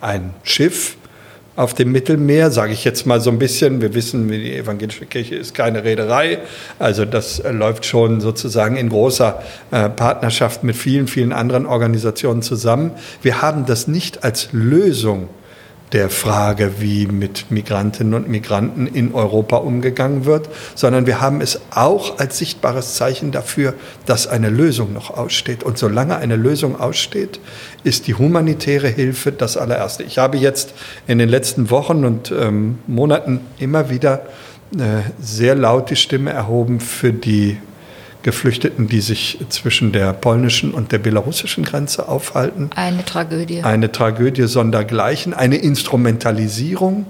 ein 0.00 0.34
Schiff 0.42 0.96
auf 1.56 1.74
dem 1.74 1.92
Mittelmeer, 1.92 2.50
sage 2.50 2.72
ich 2.72 2.84
jetzt 2.84 3.06
mal 3.06 3.20
so 3.20 3.30
ein 3.30 3.38
bisschen. 3.38 3.80
Wir 3.80 3.94
wissen, 3.94 4.28
die 4.28 4.56
evangelische 4.56 5.06
Kirche 5.06 5.36
ist 5.36 5.54
keine 5.54 5.84
Reederei. 5.84 6.38
Also 6.78 7.04
das 7.04 7.38
äh, 7.38 7.52
läuft 7.52 7.86
schon 7.86 8.20
sozusagen 8.20 8.76
in 8.76 8.88
großer 8.88 9.42
äh, 9.70 9.88
Partnerschaft 9.88 10.64
mit 10.64 10.76
vielen, 10.76 11.06
vielen 11.06 11.32
anderen 11.32 11.66
Organisationen 11.66 12.42
zusammen. 12.42 12.92
Wir 13.22 13.42
haben 13.42 13.66
das 13.66 13.86
nicht 13.86 14.24
als 14.24 14.48
Lösung 14.52 15.28
der 15.94 16.10
Frage, 16.10 16.80
wie 16.80 17.06
mit 17.06 17.52
Migrantinnen 17.52 18.14
und 18.14 18.28
Migranten 18.28 18.88
in 18.88 19.14
Europa 19.14 19.58
umgegangen 19.58 20.24
wird, 20.24 20.48
sondern 20.74 21.06
wir 21.06 21.20
haben 21.20 21.40
es 21.40 21.60
auch 21.70 22.18
als 22.18 22.36
sichtbares 22.36 22.96
Zeichen 22.96 23.30
dafür, 23.30 23.74
dass 24.04 24.26
eine 24.26 24.50
Lösung 24.50 24.92
noch 24.92 25.16
aussteht. 25.16 25.62
Und 25.62 25.78
solange 25.78 26.16
eine 26.16 26.34
Lösung 26.34 26.80
aussteht, 26.80 27.38
ist 27.84 28.08
die 28.08 28.14
humanitäre 28.14 28.88
Hilfe 28.88 29.30
das 29.30 29.56
allererste. 29.56 30.02
Ich 30.02 30.18
habe 30.18 30.36
jetzt 30.36 30.74
in 31.06 31.18
den 31.18 31.28
letzten 31.28 31.70
Wochen 31.70 32.04
und 32.04 32.32
ähm, 32.32 32.80
Monaten 32.88 33.40
immer 33.58 33.88
wieder 33.88 34.26
äh, 34.76 35.02
sehr 35.20 35.54
laut 35.54 35.90
die 35.90 35.96
Stimme 35.96 36.32
erhoben 36.32 36.80
für 36.80 37.12
die 37.12 37.56
Geflüchteten, 38.24 38.88
die 38.88 39.00
sich 39.00 39.38
zwischen 39.50 39.92
der 39.92 40.12
polnischen 40.14 40.72
und 40.72 40.90
der 40.92 40.98
belarussischen 40.98 41.62
Grenze 41.62 42.08
aufhalten. 42.08 42.70
Eine 42.74 43.04
Tragödie. 43.04 43.62
Eine 43.62 43.92
Tragödie 43.92 44.48
sondergleichen, 44.48 45.34
eine 45.34 45.56
Instrumentalisierung 45.56 47.06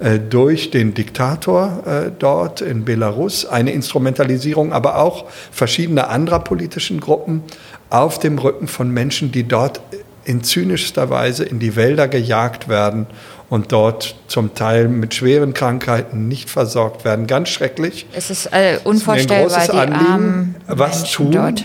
äh, 0.00 0.18
durch 0.18 0.72
den 0.72 0.92
Diktator 0.92 1.84
äh, 1.86 2.10
dort 2.18 2.60
in 2.60 2.84
Belarus, 2.84 3.46
eine 3.46 3.70
Instrumentalisierung 3.70 4.72
aber 4.72 4.98
auch 4.98 5.26
verschiedener 5.52 6.10
anderer 6.10 6.40
politischen 6.40 7.00
Gruppen 7.00 7.44
auf 7.88 8.18
dem 8.18 8.36
Rücken 8.36 8.66
von 8.66 8.90
Menschen, 8.90 9.30
die 9.30 9.44
dort 9.44 9.80
in 10.24 10.42
zynischster 10.42 11.08
Weise 11.08 11.44
in 11.44 11.60
die 11.60 11.76
Wälder 11.76 12.08
gejagt 12.08 12.68
werden 12.68 13.06
und 13.48 13.72
dort 13.72 14.16
zum 14.26 14.54
Teil 14.54 14.88
mit 14.88 15.14
schweren 15.14 15.54
Krankheiten 15.54 16.28
nicht 16.28 16.50
versorgt 16.50 17.04
werden. 17.04 17.26
Ganz 17.26 17.48
schrecklich. 17.48 18.06
Es 18.12 18.30
ist 18.30 18.46
äh, 18.52 18.78
unvorstellbar, 18.82 19.62
ist 19.62 19.72
die 19.72 19.76
Anliegen, 19.76 20.56
was 20.66 21.02
Menschen 21.02 21.14
tun, 21.16 21.32
dort. 21.32 21.64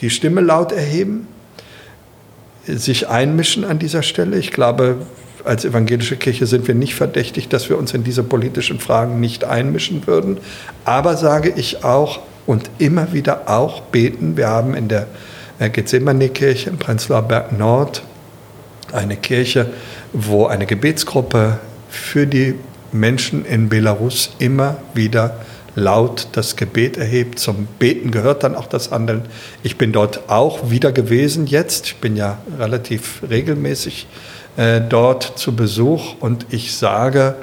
die 0.00 0.10
Stimme 0.10 0.40
laut 0.40 0.72
erheben, 0.72 1.26
sich 2.66 3.08
einmischen 3.08 3.64
an 3.64 3.80
dieser 3.80 4.02
Stelle. 4.02 4.38
Ich 4.38 4.52
glaube, 4.52 4.98
als 5.44 5.64
evangelische 5.64 6.16
Kirche 6.16 6.46
sind 6.46 6.68
wir 6.68 6.76
nicht 6.76 6.94
verdächtig, 6.94 7.48
dass 7.48 7.68
wir 7.68 7.76
uns 7.76 7.92
in 7.92 8.04
diese 8.04 8.22
politischen 8.22 8.78
Fragen 8.78 9.18
nicht 9.18 9.44
einmischen 9.44 10.06
würden. 10.06 10.38
Aber 10.84 11.16
sage 11.16 11.52
ich 11.56 11.84
auch 11.84 12.20
und 12.46 12.70
immer 12.78 13.12
wieder 13.12 13.48
auch 13.50 13.80
beten. 13.82 14.36
Wir 14.36 14.48
haben 14.48 14.74
in 14.74 14.86
der 14.86 15.08
Gethsemane-Kirche 15.58 16.70
in 16.70 16.78
Prenzlauer 16.78 17.22
Berg 17.22 17.58
Nord 17.58 18.02
eine 18.92 19.16
Kirche, 19.16 19.66
wo 20.12 20.46
eine 20.46 20.66
Gebetsgruppe 20.66 21.58
für 21.90 22.26
die 22.26 22.54
Menschen 22.92 23.44
in 23.44 23.68
Belarus 23.68 24.34
immer 24.38 24.76
wieder 24.94 25.40
laut 25.74 26.28
das 26.32 26.56
Gebet 26.56 26.96
erhebt. 26.96 27.38
Zum 27.38 27.66
Beten 27.78 28.10
gehört 28.10 28.44
dann 28.44 28.54
auch 28.54 28.66
das 28.66 28.90
Handeln. 28.90 29.22
Ich 29.62 29.78
bin 29.78 29.92
dort 29.92 30.28
auch 30.28 30.70
wieder 30.70 30.92
gewesen 30.92 31.46
jetzt. 31.46 31.86
Ich 31.86 31.96
bin 31.96 32.16
ja 32.16 32.38
relativ 32.58 33.22
regelmäßig 33.28 34.06
äh, 34.56 34.80
dort 34.80 35.38
zu 35.38 35.56
Besuch 35.56 36.16
und 36.20 36.46
ich 36.50 36.74
sage, 36.74 37.36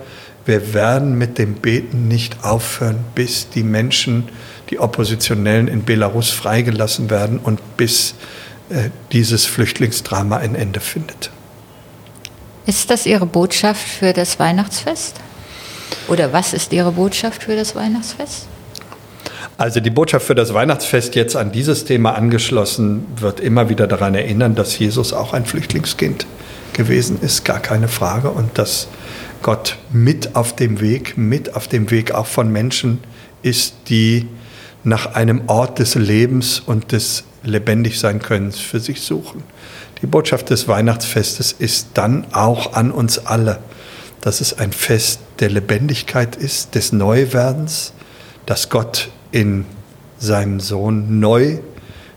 wir 0.46 0.74
werden 0.74 1.18
mit 1.18 1.38
dem 1.38 1.56
Beten 1.56 2.08
nicht 2.08 2.44
aufhören, 2.44 2.98
bis 3.16 3.50
die 3.50 3.64
Menschen, 3.64 4.30
die 4.70 4.80
Oppositionellen 4.80 5.68
in 5.68 5.84
Belarus 5.84 6.30
freigelassen 6.30 7.10
werden 7.10 7.40
und 7.40 7.78
bis 7.78 8.16
äh, 8.70 8.90
dieses 9.12 9.46
Flüchtlingsdrama 9.46 10.38
ein 10.38 10.56
Ende 10.56 10.80
findet. 10.80 11.32
Ist 12.70 12.92
das 12.92 13.08
Ihre 13.08 13.26
Botschaft 13.26 13.82
für 13.82 14.14
das 14.14 14.38
Weihnachtsfest? 14.38 15.16
Oder 16.08 16.34
was 16.34 16.54
ist 16.54 16.72
Ihre 16.72 16.92
Botschaft 16.92 17.42
für 17.42 17.56
das 17.56 17.74
Weihnachtsfest? 17.74 18.46
Also 19.58 19.80
die 19.80 19.90
Botschaft 19.90 20.28
für 20.28 20.36
das 20.36 20.54
Weihnachtsfest 20.54 21.16
jetzt 21.16 21.36
an 21.36 21.52
dieses 21.52 21.86
Thema 21.86 22.14
angeschlossen 22.14 23.08
wird 23.16 23.40
immer 23.40 23.70
wieder 23.70 23.88
daran 23.88 24.14
erinnern, 24.14 24.54
dass 24.54 24.78
Jesus 24.78 25.14
auch 25.14 25.34
ein 25.34 25.46
Flüchtlingskind 25.46 26.28
gewesen 26.74 27.18
ist, 27.22 27.44
gar 27.44 27.60
keine 27.60 27.88
Frage. 27.88 28.30
Und 28.30 28.60
dass 28.60 28.88
Gott 29.42 29.78
mit 29.92 30.36
auf 30.36 30.56
dem 30.56 30.80
Weg, 30.80 31.18
mit 31.18 31.56
auf 31.56 31.68
dem 31.68 31.90
Weg 31.90 32.12
auch 32.12 32.28
von 32.28 32.52
Menschen 32.52 33.00
ist, 33.42 33.74
die 33.88 34.28
nach 34.84 35.16
einem 35.16 35.42
Ort 35.48 35.80
des 35.80 35.96
Lebens 35.96 36.60
und 36.64 36.92
des 36.92 37.24
Lebendigsein-Könnens 37.42 38.60
für 38.60 38.80
sich 38.80 39.02
suchen. 39.02 39.44
Die 40.02 40.08
Botschaft 40.08 40.50
des 40.50 40.68
Weihnachtsfestes 40.68 41.52
ist 41.52 41.90
dann 41.96 42.26
auch 42.32 42.74
an 42.74 42.92
uns 42.92 43.26
alle, 43.26 43.60
dass 44.22 44.42
es 44.42 44.58
ein 44.58 44.72
Fest 44.72 45.20
der 45.40 45.50
Lebendigkeit 45.50 46.36
ist, 46.36 46.76
des 46.76 46.92
Neuwerdens, 46.94 47.94
dass 48.46 48.70
Gott 48.70 49.10
in 49.32 49.66
seinem 50.18 50.60
Sohn 50.60 51.20
neu 51.20 51.60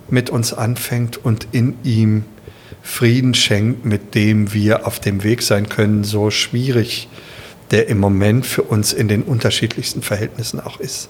mit 0.08 0.30
uns 0.30 0.52
anfängt 0.52 1.24
und 1.24 1.48
in 1.52 1.76
ihm 1.84 2.24
Frieden 2.82 3.34
schenkt, 3.34 3.84
mit 3.84 4.14
dem 4.14 4.52
wir 4.52 4.86
auf 4.86 4.98
dem 4.98 5.22
Weg 5.22 5.42
sein 5.42 5.68
können, 5.68 6.04
so 6.04 6.30
schwierig 6.30 7.08
der 7.70 7.88
im 7.88 7.98
Moment 7.98 8.44
für 8.44 8.62
uns 8.62 8.92
in 8.92 9.08
den 9.08 9.22
unterschiedlichsten 9.22 10.02
Verhältnissen 10.02 10.60
auch 10.60 10.78
ist. 10.78 11.08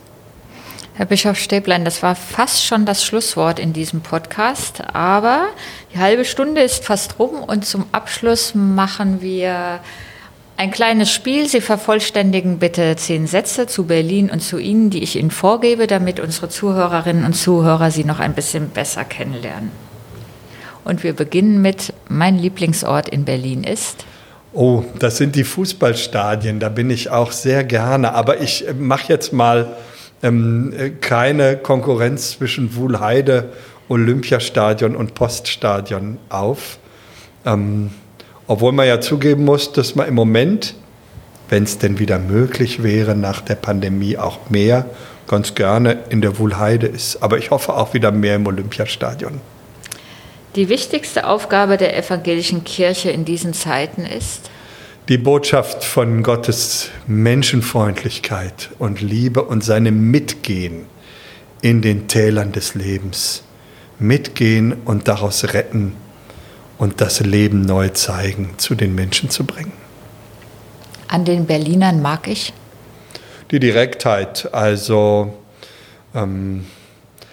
Herr 0.95 1.07
Bischof 1.07 1.39
Stäblein, 1.39 1.87
das 1.87 2.03
war 2.03 2.15
fast 2.15 2.67
schon 2.67 2.85
das 2.85 3.03
Schlusswort 3.03 3.59
in 3.59 3.73
diesem 3.73 4.03
Podcast, 4.03 4.83
aber 4.93 5.47
die 5.95 5.99
halbe 5.99 6.27
Stunde 6.27 6.61
ist 6.61 6.85
fast 6.85 7.19
rum 7.19 7.43
und 7.43 7.65
zum 7.65 7.87
Abschluss 7.93 8.55
machen 8.55 9.23
wir 9.23 9.81
ein 10.59 10.71
kleines 10.71 11.11
Spiel. 11.11 11.49
Sie 11.49 11.63
vervollständigen 11.63 12.59
bitte 12.59 12.95
zehn 12.97 13.27
Sätze 13.27 13.67
zu 13.67 13.87
Berlin 13.87 14.29
und 14.29 14.41
zu 14.41 14.59
Ihnen, 14.59 14.91
die 14.91 15.03
ich 15.03 15.17
Ihnen 15.17 15.31
vorgebe, 15.31 15.87
damit 15.87 16.21
unsere 16.21 16.51
Zuhörerinnen 16.51 17.25
und 17.25 17.33
Zuhörer 17.33 17.91
Sie 17.91 18.05
noch 18.05 18.21
ein 18.21 18.35
bisschen 18.35 18.69
besser 18.69 19.05
kennenlernen. 19.05 19.73
Und 20.85 21.05
wir 21.05 21.15
beginnen 21.15 21.63
mit 21.63 21.95
Mein 22.11 22.39
Lieblingsort 22.39 23.09
in 23.09 23.25
Berlin 23.25 23.65
ist. 23.65 24.05
Oh, 24.53 24.85
das 24.99 25.17
sind 25.17 25.37
die 25.37 25.45
Fußballstadien, 25.45 26.61
da 26.61 26.69
bin 26.69 26.91
ich 26.91 27.09
auch 27.09 27.33
sehr 27.33 27.65
gerne. 27.65 28.13
Aber 28.13 28.43
ich 28.43 28.67
mache 28.79 29.11
jetzt 29.11 29.33
mal 29.33 29.75
ähm, 30.23 30.73
keine 31.01 31.57
Konkurrenz 31.57 32.33
zwischen 32.33 32.77
Wuhlheide, 32.77 33.53
Olympiastadion 33.89 34.97
und 34.97 35.15
Poststadion 35.15 36.19
auf. 36.29 36.79
Ähm, 37.45 37.91
obwohl 38.47 38.73
man 38.73 38.87
ja 38.87 39.01
zugeben 39.01 39.45
muss, 39.45 39.73
dass 39.73 39.95
man 39.95 40.09
im 40.09 40.15
Moment, 40.15 40.75
wenn 41.49 41.65
es 41.65 41.79
denn 41.79 41.99
wieder 41.99 42.19
möglich 42.19 42.83
wäre, 42.83 43.15
nach 43.15 43.41
der 43.41 43.55
Pandemie 43.55 44.17
auch 44.17 44.51
mehr 44.51 44.87
ganz 45.27 45.55
gerne 45.55 45.99
in 46.11 46.21
der 46.21 46.39
Wuhlheide 46.39 46.87
ist. 46.87 47.23
Aber 47.23 47.39
ich 47.39 47.51
hoffe 47.51 47.75
auch 47.75 47.95
wieder 47.95 48.11
mehr 48.11 48.37
im 48.37 48.47
Olympiastadion. 48.47 49.41
Die 50.57 50.69
wichtigste 50.69 51.27
Aufgabe 51.27 51.79
der 51.79 51.97
evangelischen 51.97 52.65
Kirche 52.65 53.11
in 53.11 53.25
diesen 53.25 53.55
Zeiten 53.55 54.05
ist? 54.05 54.51
Die 55.09 55.19
Botschaft 55.19 55.83
von 55.83 56.23
Gottes 56.23 56.91
Menschenfreundlichkeit 57.09 58.71
und 58.79 59.01
Liebe 59.01 59.43
und 59.43 59.65
seinem 59.65 60.13
Mitgehen 60.13 60.87
in 61.61 61.83
den 61.83 62.07
Tälern 62.07 62.53
des 62.53 62.75
Lebens. 62.75 63.43
Mitgehen 63.99 64.75
und 64.85 65.09
daraus 65.09 65.55
retten 65.55 65.95
und 66.79 67.01
das 67.01 67.21
Leben 67.21 67.63
neu 67.63 67.89
zeigen, 67.89 68.55
zu 68.59 68.75
den 68.77 68.95
Menschen 68.95 69.29
zu 69.29 69.45
bringen. 69.45 69.73
An 71.09 71.25
den 71.25 71.47
Berlinern 71.47 72.01
mag 72.01 72.29
ich? 72.29 72.53
Die 73.51 73.59
Direktheit, 73.59 74.53
also 74.55 75.35
ähm, 76.15 76.65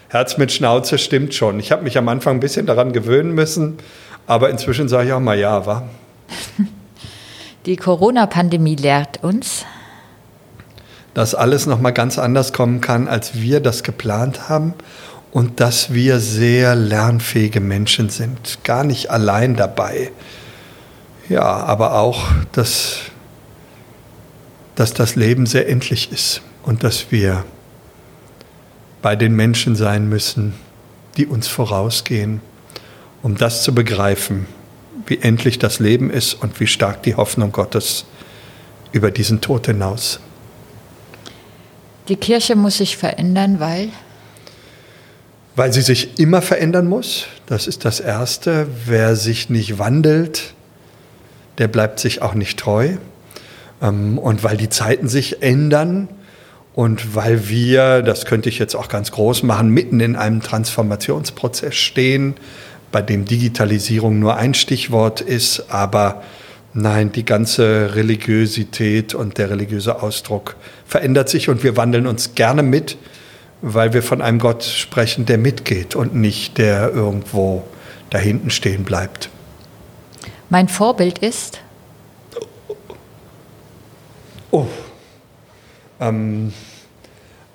Herz 0.10 0.38
mit 0.38 0.51
Schnauze 0.51 0.97
stimmt 0.97 1.36
schon. 1.36 1.60
Ich 1.60 1.71
habe 1.71 1.84
mich 1.84 1.97
am 1.99 2.08
Anfang 2.10 2.38
ein 2.38 2.39
bisschen 2.39 2.65
daran 2.65 2.93
gewöhnen 2.93 3.34
müssen, 3.34 3.77
aber 4.25 4.49
inzwischen 4.49 4.89
sage 4.89 5.08
ich 5.08 5.13
auch 5.13 5.19
mal 5.19 5.38
ja, 5.38 5.65
wa? 5.67 5.88
Die 7.65 7.76
Corona-Pandemie 7.76 8.78
lehrt 8.78 9.22
uns, 9.22 9.65
dass 11.13 11.36
alles 11.36 11.65
noch 11.65 11.82
mal 11.82 11.91
ganz 11.91 12.17
anders 12.17 12.54
kommen 12.54 12.80
kann, 12.80 13.10
als 13.10 13.36
wir 13.41 13.60
das 13.60 13.84
geplant 13.84 14.48
haben 14.48 14.74
und 15.32 15.60
dass 15.60 15.93
wir 15.93 16.19
sehr 16.19 16.74
lernfähige 16.76 17.60
Menschen 17.60 18.10
sind, 18.10 18.63
gar 18.63 18.86
nicht 18.86 19.12
allein 19.12 19.56
dabei. 19.56 20.12
Ja, 21.28 21.43
aber 21.43 21.95
auch, 21.95 22.28
dass, 22.54 23.00
dass 24.76 24.93
das 24.93 25.15
Leben 25.15 25.45
sehr 25.45 25.67
endlich 25.67 26.13
ist 26.13 26.41
und 26.63 26.86
dass 26.86 27.12
wir 27.12 27.43
bei 29.02 29.17
den 29.17 29.36
Menschen 29.36 29.76
sein 29.76 30.08
müssen, 30.08 30.54
die 31.17 31.26
uns 31.26 31.50
vorausgehen, 31.50 32.39
um 33.22 33.36
das 33.36 33.63
zu 33.63 33.76
begreifen, 33.76 34.48
wie 35.10 35.19
endlich 35.19 35.60
das 35.60 35.80
Leben 35.80 36.10
ist 36.10 36.36
und 36.36 36.60
wie 36.60 36.67
stark 36.67 37.04
die 37.04 37.15
Hoffnung 37.15 37.52
Gottes 37.52 38.06
über 38.91 39.12
diesen 39.12 39.41
Tod 39.41 39.67
hinaus. 39.67 40.19
Die 42.08 42.15
Kirche 42.15 42.56
muss 42.56 42.78
sich 42.78 42.98
verändern, 42.98 43.60
weil? 43.60 43.89
Weil 45.56 45.74
sie 45.74 45.82
sich 45.82 46.19
immer 46.19 46.41
verändern 46.41 46.88
muss. 46.88 47.28
Das 47.45 47.67
ist 47.67 47.86
das 47.86 48.00
Erste. 48.00 48.67
Wer 48.86 49.15
sich 49.15 49.50
nicht 49.50 49.78
wandelt, 49.78 50.54
der 51.58 51.67
bleibt 51.67 52.00
sich 52.00 52.22
auch 52.22 52.34
nicht 52.34 52.58
treu. 52.58 52.98
Ähm, 53.82 54.17
und 54.17 54.43
weil 54.43 54.58
die 54.58 54.69
Zeiten 54.69 55.08
sich 55.08 55.41
ändern 55.41 56.08
und 56.74 57.15
weil 57.15 57.50
wir, 57.50 58.02
das 58.02 58.26
könnte 58.26 58.50
ich 58.50 58.58
jetzt 58.58 58.76
auch 58.76 58.88
ganz 58.88 59.12
groß 59.12 59.43
machen, 59.43 59.69
mitten 59.69 60.00
in 60.00 60.15
einem 60.15 60.41
Transformationsprozess 60.41 61.76
stehen, 61.76 62.36
bei 62.91 63.02
dem 63.02 63.25
Digitalisierung 63.25 64.19
nur 64.19 64.38
ein 64.38 64.54
Stichwort 64.54 65.21
ist, 65.21 65.65
aber 65.69 66.23
nein, 66.73 67.12
die 67.12 67.25
ganze 67.25 67.95
Religiosität 67.95 69.13
und 69.13 69.38
der 69.38 69.49
religiöse 69.49 70.02
Ausdruck 70.02 70.56
verändert 70.86 71.30
sich 71.30 71.49
und 71.49 71.63
wir 71.63 71.78
wandeln 71.78 72.08
uns 72.08 72.36
gerne 72.36 72.63
mit, 72.63 72.97
weil 73.62 73.93
wir 73.93 74.04
von 74.04 74.21
einem 74.21 74.39
Gott 74.39 74.63
sprechen, 74.63 75.25
der 75.25 75.38
mitgeht 75.38 75.95
und 75.95 76.15
nicht 76.15 76.58
der 76.58 76.91
irgendwo 76.91 77.63
da 78.10 78.17
hinten 78.17 78.49
stehen 78.49 78.84
bleibt. 78.84 79.30
Mein 80.49 80.67
Vorbild 80.67 81.19
ist? 81.19 81.60
Oh. 84.52 84.65
Ähm, 85.99 86.54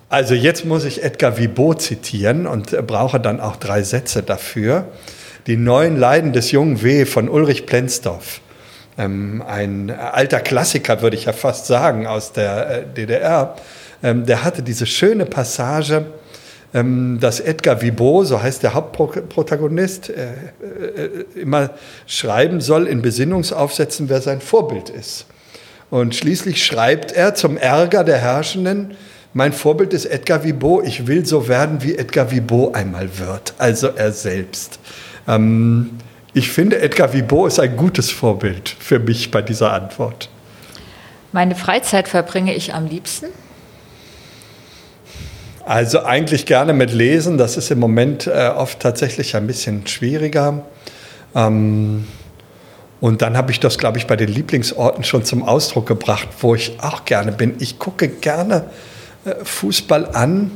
also 0.08 0.34
jetzt 0.34 0.64
muss 0.64 0.84
ich 0.84 1.02
Edgar 1.02 1.38
Vibot 1.38 1.82
zitieren 1.82 2.46
und 2.46 2.70
brauche 2.86 3.18
dann 3.18 3.40
auch 3.40 3.56
drei 3.56 3.82
Sätze 3.82 4.22
dafür. 4.22 4.86
Die 5.46 5.58
neuen 5.58 5.96
Leiden 5.96 6.32
des 6.32 6.52
jungen 6.52 6.82
W. 6.82 7.04
von 7.04 7.28
Ulrich 7.28 7.66
Plenzdorf. 7.66 8.40
Ähm, 8.96 9.42
ein 9.46 9.90
alter 9.90 10.40
Klassiker, 10.40 11.02
würde 11.02 11.16
ich 11.16 11.26
ja 11.26 11.34
fast 11.34 11.66
sagen, 11.66 12.06
aus 12.06 12.32
der 12.32 12.70
äh, 12.70 12.82
DDR. 12.86 13.54
Ähm, 14.02 14.24
der 14.24 14.42
hatte 14.42 14.62
diese 14.62 14.86
schöne 14.86 15.26
Passage, 15.26 16.06
ähm, 16.72 17.18
dass 17.20 17.40
Edgar 17.40 17.82
Vibot, 17.82 18.26
so 18.26 18.42
heißt 18.42 18.62
der 18.62 18.72
Hauptprotagonist, 18.72 20.10
äh, 20.10 20.22
äh, 20.22 21.24
immer 21.38 21.70
schreiben 22.06 22.62
soll 22.62 22.86
in 22.86 23.02
Besinnungsaufsätzen, 23.02 24.08
wer 24.08 24.22
sein 24.22 24.40
Vorbild 24.40 24.88
ist. 24.88 25.26
Und 25.90 26.14
schließlich 26.14 26.64
schreibt 26.64 27.12
er 27.12 27.34
zum 27.34 27.58
Ärger 27.58 28.02
der 28.02 28.18
Herrschenden, 28.18 28.96
mein 29.36 29.52
Vorbild 29.52 29.92
ist 29.92 30.06
Edgar 30.06 30.44
Vibot, 30.44 30.86
ich 30.86 31.08
will 31.08 31.26
so 31.26 31.48
werden, 31.48 31.82
wie 31.82 31.96
Edgar 31.96 32.30
Vibot 32.30 32.74
einmal 32.76 33.18
wird, 33.18 33.52
also 33.58 33.88
er 33.88 34.12
selbst. 34.12 34.78
Ähm, 35.28 35.90
ich 36.32 36.50
finde, 36.50 36.80
Edgar 36.80 37.12
Vibot 37.12 37.48
ist 37.48 37.60
ein 37.60 37.76
gutes 37.76 38.10
Vorbild 38.10 38.74
für 38.78 38.98
mich 38.98 39.30
bei 39.30 39.40
dieser 39.42 39.72
Antwort. 39.72 40.28
Meine 41.32 41.54
Freizeit 41.54 42.08
verbringe 42.08 42.54
ich 42.54 42.74
am 42.74 42.86
liebsten? 42.86 43.26
Also 45.64 46.04
eigentlich 46.04 46.44
gerne 46.44 46.72
mit 46.72 46.92
Lesen. 46.92 47.38
Das 47.38 47.56
ist 47.56 47.70
im 47.70 47.78
Moment 47.78 48.26
äh, 48.26 48.50
oft 48.54 48.80
tatsächlich 48.80 49.34
ein 49.34 49.46
bisschen 49.46 49.86
schwieriger. 49.86 50.62
Ähm, 51.34 52.06
und 53.00 53.22
dann 53.22 53.36
habe 53.36 53.50
ich 53.50 53.60
das, 53.60 53.78
glaube 53.78 53.98
ich, 53.98 54.06
bei 54.06 54.16
den 54.16 54.28
Lieblingsorten 54.28 55.04
schon 55.04 55.24
zum 55.24 55.42
Ausdruck 55.42 55.86
gebracht, 55.86 56.28
wo 56.40 56.54
ich 56.54 56.78
auch 56.80 57.04
gerne 57.04 57.32
bin. 57.32 57.54
Ich 57.58 57.78
gucke 57.78 58.08
gerne 58.08 58.64
äh, 59.24 59.34
Fußball 59.44 60.14
an. 60.14 60.50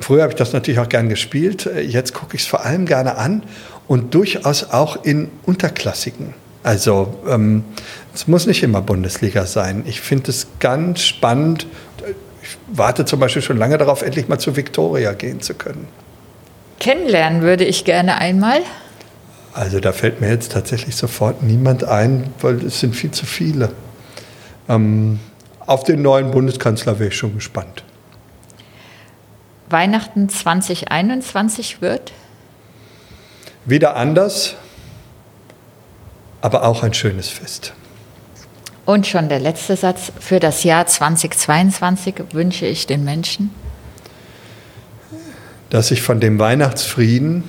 Früher 0.00 0.22
habe 0.22 0.32
ich 0.32 0.38
das 0.38 0.52
natürlich 0.52 0.80
auch 0.80 0.88
gern 0.88 1.08
gespielt. 1.08 1.68
Jetzt 1.86 2.14
gucke 2.14 2.36
ich 2.36 2.42
es 2.42 2.48
vor 2.48 2.64
allem 2.64 2.86
gerne 2.86 3.16
an 3.16 3.42
und 3.88 4.14
durchaus 4.14 4.70
auch 4.70 5.04
in 5.04 5.30
Unterklassiken. 5.46 6.34
Also 6.62 7.18
ähm, 7.28 7.64
es 8.14 8.28
muss 8.28 8.46
nicht 8.46 8.62
immer 8.62 8.82
Bundesliga 8.82 9.46
sein. 9.46 9.84
Ich 9.86 10.00
finde 10.00 10.30
es 10.30 10.46
ganz 10.58 11.02
spannend 11.02 11.66
warte 12.66 13.04
zum 13.04 13.20
Beispiel 13.20 13.42
schon 13.42 13.56
lange 13.56 13.78
darauf, 13.78 14.02
endlich 14.02 14.28
mal 14.28 14.38
zu 14.38 14.56
Victoria 14.56 15.12
gehen 15.12 15.40
zu 15.40 15.54
können. 15.54 15.86
Kennenlernen 16.78 17.42
würde 17.42 17.64
ich 17.64 17.84
gerne 17.84 18.18
einmal. 18.18 18.60
Also 19.52 19.80
da 19.80 19.92
fällt 19.92 20.20
mir 20.20 20.30
jetzt 20.30 20.52
tatsächlich 20.52 20.96
sofort 20.96 21.42
niemand 21.42 21.84
ein, 21.84 22.32
weil 22.40 22.64
es 22.64 22.80
sind 22.80 22.94
viel 22.94 23.10
zu 23.10 23.26
viele. 23.26 23.70
Ähm, 24.68 25.18
auf 25.66 25.84
den 25.84 26.02
neuen 26.02 26.30
Bundeskanzler 26.30 26.98
wäre 26.98 27.08
ich 27.08 27.16
schon 27.16 27.34
gespannt. 27.34 27.84
Weihnachten 29.70 30.28
2021 30.28 31.80
wird? 31.80 32.12
Wieder 33.64 33.96
anders, 33.96 34.56
aber 36.40 36.64
auch 36.64 36.82
ein 36.82 36.94
schönes 36.94 37.28
Fest. 37.28 37.72
Und 38.84 39.06
schon 39.06 39.28
der 39.28 39.38
letzte 39.38 39.76
Satz. 39.76 40.10
Für 40.18 40.40
das 40.40 40.64
Jahr 40.64 40.86
2022 40.86 42.14
wünsche 42.32 42.66
ich 42.66 42.86
den 42.86 43.04
Menschen, 43.04 43.50
dass 45.68 45.88
sich 45.88 46.02
von 46.02 46.18
dem 46.18 46.38
Weihnachtsfrieden, 46.38 47.44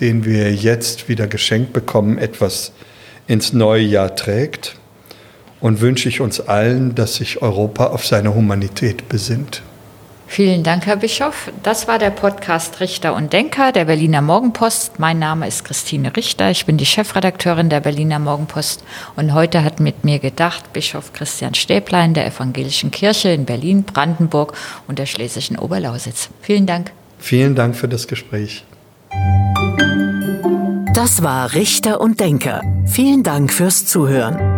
den 0.00 0.24
wir 0.24 0.54
jetzt 0.54 1.08
wieder 1.08 1.26
geschenkt 1.26 1.72
bekommen, 1.72 2.18
etwas 2.18 2.72
ins 3.26 3.52
neue 3.52 3.84
Jahr 3.84 4.14
trägt. 4.14 4.76
Und 5.60 5.80
wünsche 5.80 6.08
ich 6.08 6.20
uns 6.20 6.40
allen, 6.40 6.94
dass 6.94 7.16
sich 7.16 7.42
Europa 7.42 7.86
auf 7.86 8.06
seine 8.06 8.34
Humanität 8.34 9.08
besinnt. 9.08 9.62
Vielen 10.30 10.62
Dank, 10.62 10.84
Herr 10.86 10.96
Bischof. 10.96 11.50
Das 11.62 11.88
war 11.88 11.98
der 11.98 12.10
Podcast 12.10 12.80
Richter 12.80 13.14
und 13.14 13.32
Denker 13.32 13.72
der 13.72 13.86
Berliner 13.86 14.20
Morgenpost. 14.20 15.00
Mein 15.00 15.18
Name 15.18 15.48
ist 15.48 15.64
Christine 15.64 16.14
Richter. 16.14 16.50
Ich 16.50 16.66
bin 16.66 16.76
die 16.76 16.86
Chefredakteurin 16.86 17.70
der 17.70 17.80
Berliner 17.80 18.18
Morgenpost. 18.18 18.84
Und 19.16 19.32
heute 19.32 19.64
hat 19.64 19.80
mit 19.80 20.04
mir 20.04 20.18
gedacht 20.18 20.72
Bischof 20.74 21.14
Christian 21.14 21.54
Stäblein 21.54 22.12
der 22.12 22.26
Evangelischen 22.26 22.90
Kirche 22.90 23.30
in 23.30 23.46
Berlin, 23.46 23.84
Brandenburg 23.84 24.52
und 24.86 24.98
der 24.98 25.06
Schlesischen 25.06 25.58
Oberlausitz. 25.58 26.28
Vielen 26.42 26.66
Dank. 26.66 26.92
Vielen 27.18 27.56
Dank 27.56 27.74
für 27.74 27.88
das 27.88 28.06
Gespräch. 28.06 28.64
Das 30.94 31.22
war 31.22 31.54
Richter 31.54 32.00
und 32.00 32.20
Denker. 32.20 32.60
Vielen 32.86 33.22
Dank 33.22 33.52
fürs 33.52 33.86
Zuhören. 33.86 34.57